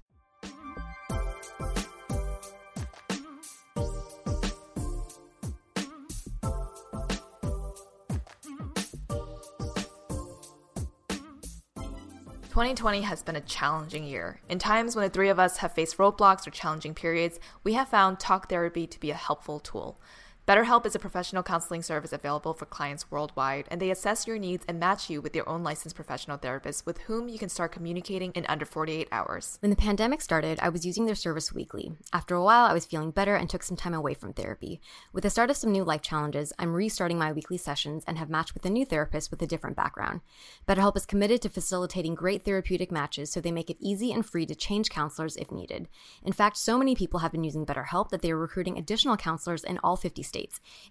[12.56, 14.40] Twenty twenty has been a challenging year.
[14.48, 17.90] In times when the three of us have faced roadblocks or challenging periods, we have
[17.90, 20.00] found talk therapy to be a helpful tool.
[20.46, 24.64] BetterHelp is a professional counseling service available for clients worldwide, and they assess your needs
[24.68, 28.30] and match you with your own licensed professional therapist with whom you can start communicating
[28.30, 29.58] in under 48 hours.
[29.60, 31.96] When the pandemic started, I was using their service weekly.
[32.12, 34.80] After a while, I was feeling better and took some time away from therapy.
[35.12, 38.30] With the start of some new life challenges, I'm restarting my weekly sessions and have
[38.30, 40.20] matched with a new therapist with a different background.
[40.68, 44.46] BetterHelp is committed to facilitating great therapeutic matches so they make it easy and free
[44.46, 45.88] to change counselors if needed.
[46.22, 49.64] In fact, so many people have been using BetterHelp that they are recruiting additional counselors
[49.64, 50.35] in all 50 states.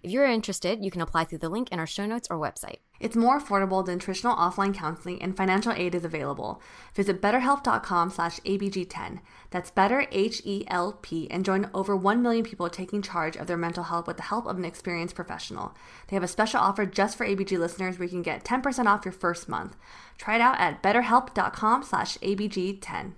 [0.02, 2.78] If you're interested, you can apply through the link in our show notes or website.
[2.98, 6.62] It's more affordable than traditional offline counseling and financial aid is available.
[6.94, 9.20] Visit betterhelp.com slash ABG10.
[9.50, 14.06] That's better H-E-L-P and join over 1 million people taking charge of their mental health
[14.06, 15.74] with the help of an experienced professional.
[16.08, 19.04] They have a special offer just for ABG listeners where you can get 10% off
[19.04, 19.76] your first month.
[20.18, 23.12] Try it out at betterhelp.com slash ABG10.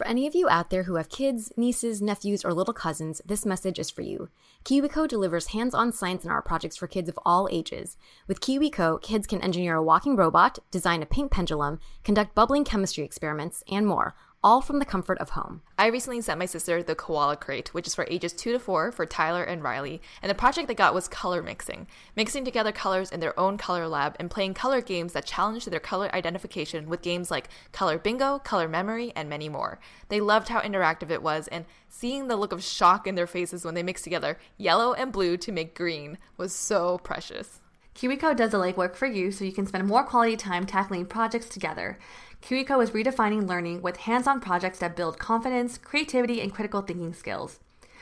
[0.00, 3.44] For any of you out there who have kids, nieces, nephews, or little cousins, this
[3.44, 4.30] message is for you.
[4.64, 7.96] KiwiCo delivers hands on science and art projects for kids of all ages.
[8.28, 13.02] With KiwiCo, kids can engineer a walking robot, design a pink pendulum, conduct bubbling chemistry
[13.02, 15.60] experiments, and more, all from the comfort of home.
[15.76, 18.90] I recently sent my sister the Koala Crate, which is for ages 2 to 4
[18.90, 21.86] for Tyler and Riley, and the project they got was color mixing,
[22.16, 25.78] mixing together colors in their own color lab and playing color games that challenged their
[25.78, 29.78] color identification with games like Color Bingo, Color Memory, and many more.
[30.08, 33.64] They loved how interactive it was, and seeing the look of shock in their faces
[33.64, 37.59] when they mixed together yellow and blue to make green was so precious.
[38.00, 41.50] KiwiCo does the legwork for you so you can spend more quality time tackling projects
[41.50, 41.98] together.
[42.40, 47.12] KiwiCo is redefining learning with hands on projects that build confidence, creativity, and critical thinking
[47.12, 47.60] skills.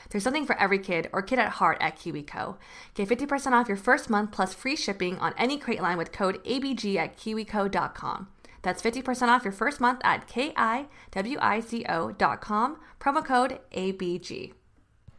[0.09, 2.55] There's something for every kid or kid at heart at KiwiCo.
[2.93, 6.41] Get 50% off your first month plus free shipping on any crate line with code
[6.45, 8.29] ABG at kiwico.com.
[8.61, 10.87] That's 50% off your first month at K-I-W-I-C-O.com,
[13.01, 14.53] promo code ABG.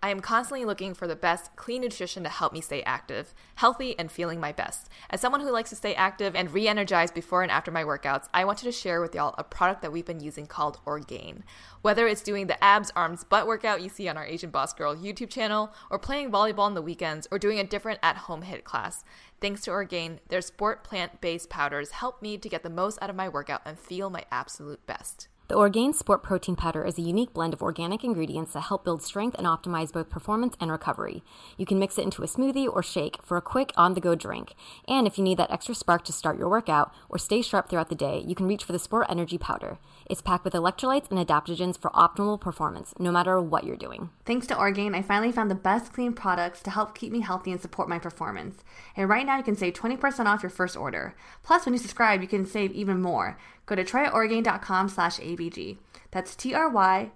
[0.03, 3.99] I am constantly looking for the best clean nutrition to help me stay active, healthy,
[3.99, 4.89] and feeling my best.
[5.11, 8.27] As someone who likes to stay active and re energized before and after my workouts,
[8.33, 11.45] I wanted to share with y'all a product that we've been using called Orgain.
[11.83, 14.97] Whether it's doing the abs, arms, butt workout you see on our Asian Boss Girl
[14.97, 18.65] YouTube channel, or playing volleyball on the weekends, or doing a different at home HIIT
[18.65, 19.05] class,
[19.43, 23.11] thanks to Orgain, their sport plant based powders help me to get the most out
[23.11, 25.29] of my workout and feel my absolute best.
[25.51, 29.03] The Orgain Sport Protein Powder is a unique blend of organic ingredients that help build
[29.03, 31.25] strength and optimize both performance and recovery.
[31.57, 34.15] You can mix it into a smoothie or shake for a quick on the go
[34.15, 34.55] drink.
[34.87, 37.89] And if you need that extra spark to start your workout or stay sharp throughout
[37.89, 39.81] the day, you can reach for the Sport Energy Powder.
[40.11, 44.11] It's packed with electrolytes and adaptogens for optimal performance, no matter what you're doing.
[44.25, 47.53] Thanks to Orgain, I finally found the best clean products to help keep me healthy
[47.53, 48.65] and support my performance.
[48.97, 51.15] And right now you can save 20% off your first order.
[51.45, 53.39] Plus, when you subscribe, you can save even more.
[53.67, 55.79] Go to tryorgain.com slash ABG.
[56.11, 57.09] That's T-R-Y-O-R-G-A-I-N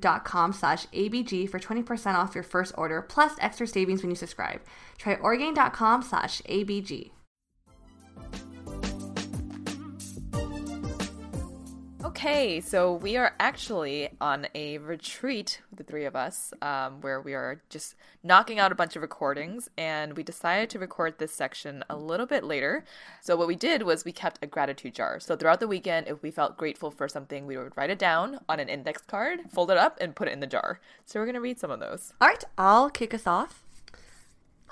[0.00, 4.16] dot com slash ABG for 20% off your first order, plus extra savings when you
[4.16, 4.62] subscribe.
[4.98, 7.10] Tryorgain.com slash ABG.
[12.10, 17.34] Okay, so we are actually on a retreat, the three of us, um, where we
[17.34, 17.94] are just
[18.24, 22.26] knocking out a bunch of recordings, and we decided to record this section a little
[22.26, 22.84] bit later.
[23.20, 25.20] So, what we did was we kept a gratitude jar.
[25.20, 28.40] So, throughout the weekend, if we felt grateful for something, we would write it down
[28.48, 30.80] on an index card, fold it up, and put it in the jar.
[31.06, 32.12] So, we're going to read some of those.
[32.20, 33.62] All right, I'll kick us off.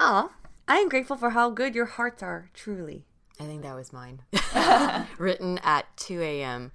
[0.01, 0.33] Aw,
[0.67, 3.05] I am grateful for how good your hearts are, truly.
[3.39, 4.23] I think that was mine.
[5.19, 6.73] Written at 2 a.m.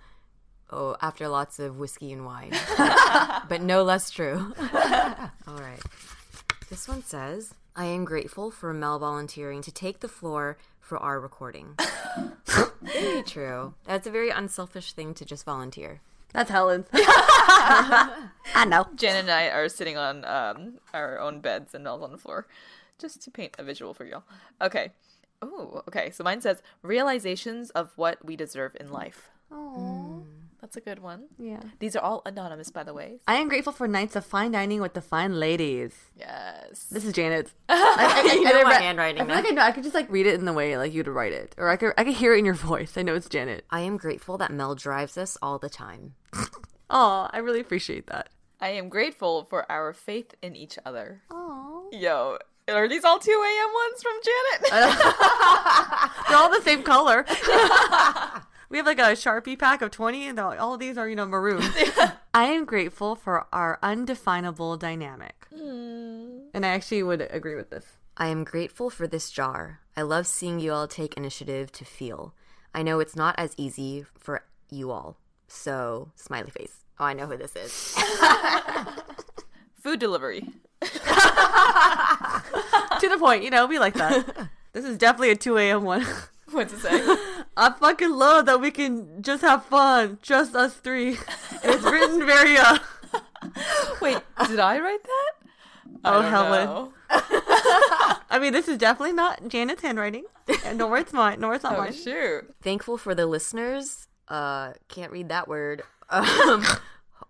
[0.75, 2.51] Oh, after lots of whiskey and wine.
[3.47, 4.53] but no less true.
[4.59, 5.79] All right.
[6.67, 11.19] This one says I am grateful for Mel volunteering to take the floor for our
[11.19, 11.77] recording.
[12.81, 13.75] very true.
[13.85, 16.01] That's a very unselfish thing to just volunteer.
[16.33, 16.87] That's Helen's.
[16.91, 18.87] I know.
[18.95, 22.47] Jen and I are sitting on um, our own beds and Mel's on the floor,
[22.97, 24.23] just to paint a visual for y'all.
[24.59, 24.91] Okay.
[25.43, 26.09] Oh, okay.
[26.09, 29.29] So mine says realizations of what we deserve in life.
[29.51, 30.22] Aww.
[30.63, 31.25] That's a good one.
[31.37, 31.59] Yeah.
[31.79, 33.19] These are all anonymous, by the way.
[33.27, 35.93] I am grateful for nights of fine dining with the fine ladies.
[36.17, 36.85] Yes.
[36.89, 37.53] This is Janet's.
[37.67, 39.61] I, I, You know didn't my handwriting I feel like I know.
[39.61, 41.75] I could just like read it in the way like you'd write it, or I
[41.75, 42.97] could I could hear it in your voice.
[42.97, 43.65] I know it's Janet.
[43.71, 46.13] I am grateful that Mel drives us all the time.
[46.89, 48.29] Oh, I really appreciate that.
[48.61, 51.23] I am grateful for our faith in each other.
[51.31, 52.37] Oh, Yo,
[52.69, 53.69] are these all 2 a.m.
[53.73, 54.61] ones from Janet?
[56.29, 57.25] they're all the same color.
[58.73, 61.15] We have like a sharpie pack of twenty, and like, all of these are you
[61.15, 61.61] know maroon.
[62.33, 66.41] I am grateful for our undefinable dynamic, mm.
[66.55, 67.85] and I actually would agree with this.
[68.17, 69.81] I am grateful for this jar.
[69.95, 72.33] I love seeing you all take initiative to feel.
[72.73, 75.17] I know it's not as easy for you all.
[75.47, 76.83] So, smiley face.
[76.99, 77.71] Oh, I know who this is.
[79.81, 80.41] Food delivery.
[80.81, 80.89] to
[83.07, 84.49] the point, you know, we like that.
[84.73, 85.83] this is definitely a two a.m.
[85.83, 86.03] one.
[86.49, 87.17] What's it say?
[87.55, 91.17] I fucking love that we can just have fun, just us three.
[91.63, 92.79] It's written very uh.
[94.01, 95.31] Wait, did I write that?
[96.03, 96.91] I Oh, Helen.
[98.29, 100.25] I mean, this is definitely not Janet's handwriting,
[100.73, 101.93] nor it's mine, nor it's not Oh, mine.
[101.93, 102.53] shoot.
[102.61, 104.07] Thankful for the listeners.
[104.27, 105.83] Uh, can't read that word.
[106.09, 106.63] Um,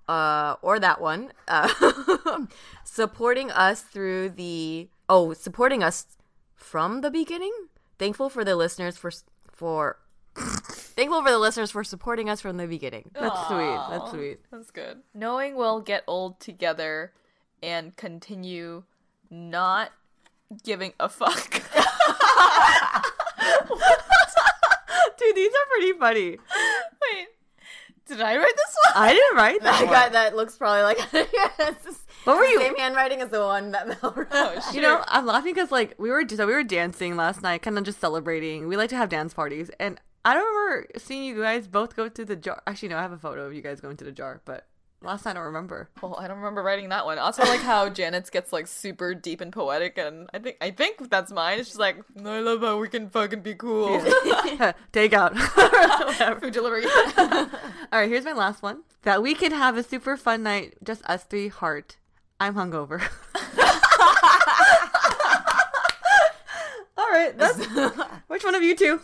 [0.09, 1.31] uh, or that one.
[1.47, 1.69] Uh,
[2.83, 6.05] supporting us through the oh, supporting us
[6.55, 7.53] from the beginning.
[7.99, 9.11] Thankful for the listeners for
[9.49, 9.97] for.
[10.35, 13.09] Thankful for the listeners for supporting us from the beginning.
[13.13, 13.79] That's sweet.
[13.89, 14.39] That's sweet.
[14.51, 15.01] That's good.
[15.13, 17.11] Knowing we'll get old together
[17.61, 18.83] and continue
[19.29, 19.91] not
[20.63, 21.53] giving a fuck.
[25.17, 26.29] Dude, these are pretty funny.
[26.31, 27.27] Wait,
[28.07, 29.03] did I write this one?
[29.03, 29.73] I didn't write that.
[29.81, 29.93] I one.
[29.93, 32.59] got that looks probably like it's the What were you?
[32.59, 34.27] same handwriting as the one that Mel wrote.
[34.31, 34.75] Oh, shoot.
[34.75, 37.77] You know, I'm laughing because like we were so we were dancing last night, kind
[37.77, 38.67] of just celebrating.
[38.67, 42.07] We like to have dance parties, and I don't remember seeing you guys both go
[42.07, 42.61] to the jar.
[42.65, 44.65] Actually, no, I have a photo of you guys going to the jar, but
[45.01, 45.89] last night I don't remember.
[46.01, 47.19] Well, I don't remember writing that one.
[47.19, 51.09] Also, like how Janet's gets like super deep and poetic, and I think I think
[51.09, 51.59] that's mine.
[51.59, 54.01] It's just like I love how we can fucking be cool.
[54.93, 55.37] Take out.
[56.39, 56.85] Food delivery.
[57.17, 57.49] All
[57.91, 58.83] right, here's my last one.
[59.01, 61.49] That we can have a super fun night, just us three.
[61.49, 61.97] Heart.
[62.39, 63.01] I'm hungover.
[66.97, 67.65] All right, that's
[68.27, 69.01] which one of you two?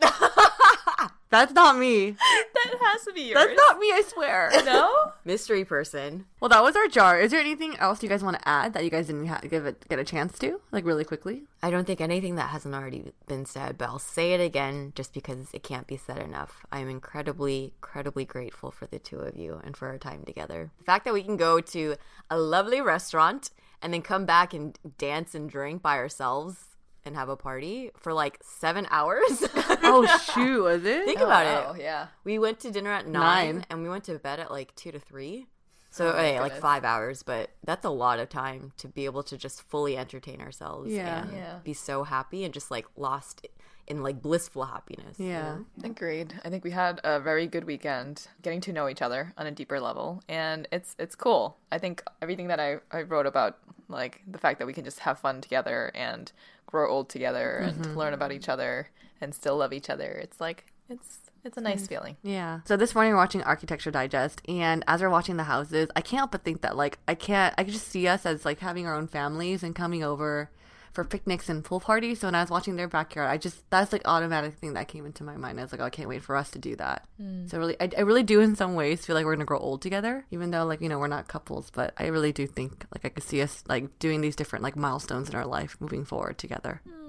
[1.30, 2.10] that's not me.
[2.10, 3.34] that has to be yours.
[3.34, 3.86] That's not me.
[3.92, 4.50] I swear.
[4.64, 5.12] no.
[5.24, 6.26] Mystery person.
[6.40, 7.20] Well, that was our jar.
[7.20, 9.66] Is there anything else you guys want to add that you guys didn't ha- give
[9.66, 11.42] it get a chance to, like really quickly?
[11.62, 15.12] I don't think anything that hasn't already been said, but I'll say it again just
[15.12, 16.64] because it can't be said enough.
[16.72, 20.70] I am incredibly, incredibly grateful for the two of you and for our time together.
[20.78, 21.96] The fact that we can go to
[22.30, 23.50] a lovely restaurant
[23.82, 26.64] and then come back and dance and drink by ourselves
[27.08, 29.42] and have a party for like seven hours.
[29.90, 31.04] Oh shoot, was it?
[31.06, 31.66] Think about Wow, it.
[31.70, 32.06] Oh, yeah.
[32.24, 33.64] We went to dinner at nine, Nine.
[33.70, 35.46] and we went to bed at like two to three.
[35.90, 39.06] So oh, my okay, like five hours, but that's a lot of time to be
[39.06, 41.22] able to just fully entertain ourselves Yeah.
[41.22, 41.58] and Yeah.
[41.64, 43.46] be so happy and just like lost
[43.86, 45.18] in like blissful happiness.
[45.18, 45.54] you Yeah.
[45.56, 45.64] know?
[45.84, 46.38] Agreed.
[46.44, 49.50] I think we had a very good weekend getting to know each other on a
[49.50, 51.56] deeper level and it's it's cool.
[51.72, 53.56] I think everything that I, I wrote about
[53.88, 56.30] like the fact that we can just have fun together and
[56.68, 57.98] grow old together and mm-hmm.
[57.98, 58.90] learn about each other
[59.20, 60.12] and still love each other.
[60.12, 62.16] It's like it's it's a nice feeling.
[62.22, 62.60] Yeah.
[62.66, 66.18] So this morning we're watching Architecture Digest, and as we're watching the houses, I can't
[66.18, 67.54] help but think that like I can't.
[67.56, 70.50] I can just see us as like having our own families and coming over
[70.98, 72.18] for picnics and pool parties.
[72.18, 75.06] So when I was watching their backyard, I just that's like automatic thing that came
[75.06, 75.60] into my mind.
[75.60, 77.06] I was like, oh, I can't wait for us to do that.
[77.20, 77.46] Hmm.
[77.46, 79.80] So really, I, I really do in some ways feel like we're gonna grow old
[79.80, 81.70] together, even though like you know we're not couples.
[81.70, 84.74] But I really do think like I could see us like doing these different like
[84.74, 86.80] milestones in our life moving forward together.
[86.84, 87.07] Hmm.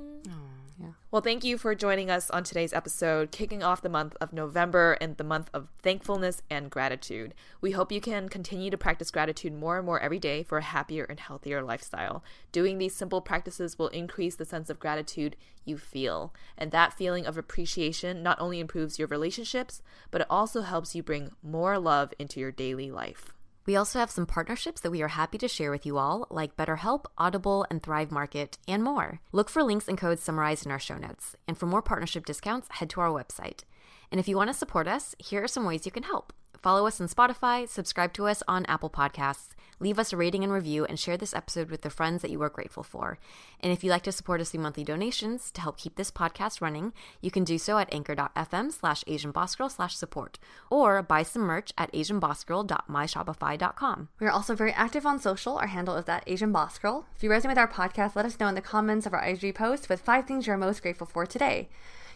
[1.11, 4.95] Well, thank you for joining us on today's episode, kicking off the month of November
[5.01, 7.33] and the month of thankfulness and gratitude.
[7.61, 10.63] We hope you can continue to practice gratitude more and more every day for a
[10.63, 12.23] happier and healthier lifestyle.
[12.51, 15.35] Doing these simple practices will increase the sense of gratitude
[15.65, 16.31] you feel.
[16.55, 19.81] And that feeling of appreciation not only improves your relationships,
[20.11, 23.33] but it also helps you bring more love into your daily life.
[23.69, 26.57] We also have some partnerships that we are happy to share with you all, like
[26.57, 29.19] BetterHelp, Audible, and Thrive Market, and more.
[29.31, 31.35] Look for links and codes summarized in our show notes.
[31.47, 33.65] And for more partnership discounts, head to our website.
[34.11, 36.33] And if you want to support us, here are some ways you can help.
[36.61, 39.49] Follow us on Spotify, subscribe to us on Apple Podcasts,
[39.79, 42.41] leave us a rating and review, and share this episode with the friends that you
[42.41, 43.17] are grateful for.
[43.61, 46.59] And if you'd like to support us through monthly donations to help keep this podcast
[46.59, 46.91] running,
[47.21, 50.37] you can do so at anchor.fm slash asianbossgirl slash support,
[50.69, 54.09] or buy some merch at asianbossgirl.myshopify.com.
[54.19, 55.57] We are also very active on social.
[55.57, 57.05] Our handle is that Asian Boss Girl.
[57.15, 59.55] If you resonate with our podcast, let us know in the comments of our IG
[59.55, 61.69] post with five things you're most grateful for today.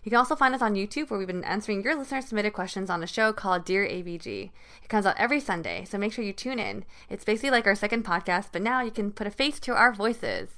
[0.03, 2.89] You can also find us on YouTube where we've been answering your listener submitted questions
[2.89, 4.51] on a show called Dear ABG.
[4.83, 6.83] It comes out every Sunday, so make sure you tune in.
[7.09, 9.93] It's basically like our second podcast, but now you can put a face to our
[9.93, 10.49] voices.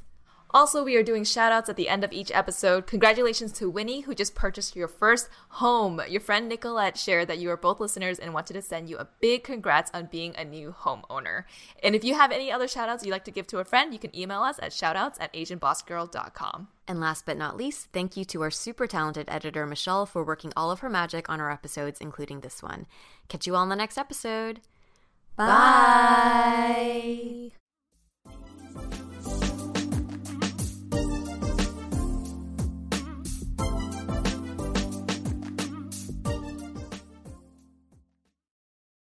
[0.49, 2.87] Also, we are doing shout outs at the end of each episode.
[2.87, 6.01] Congratulations to Winnie, who just purchased your first home.
[6.07, 9.09] Your friend Nicolette shared that you are both listeners and wanted to send you a
[9.19, 11.43] big congrats on being a new homeowner.
[11.83, 13.93] And if you have any other shout outs you'd like to give to a friend,
[13.93, 16.69] you can email us at shoutouts at asianbossgirl.com.
[16.87, 20.53] And last but not least, thank you to our super talented editor, Michelle, for working
[20.55, 22.85] all of her magic on our episodes, including this one.
[23.27, 24.61] Catch you all in the next episode.
[25.35, 27.51] Bye.
[28.75, 29.05] Bye.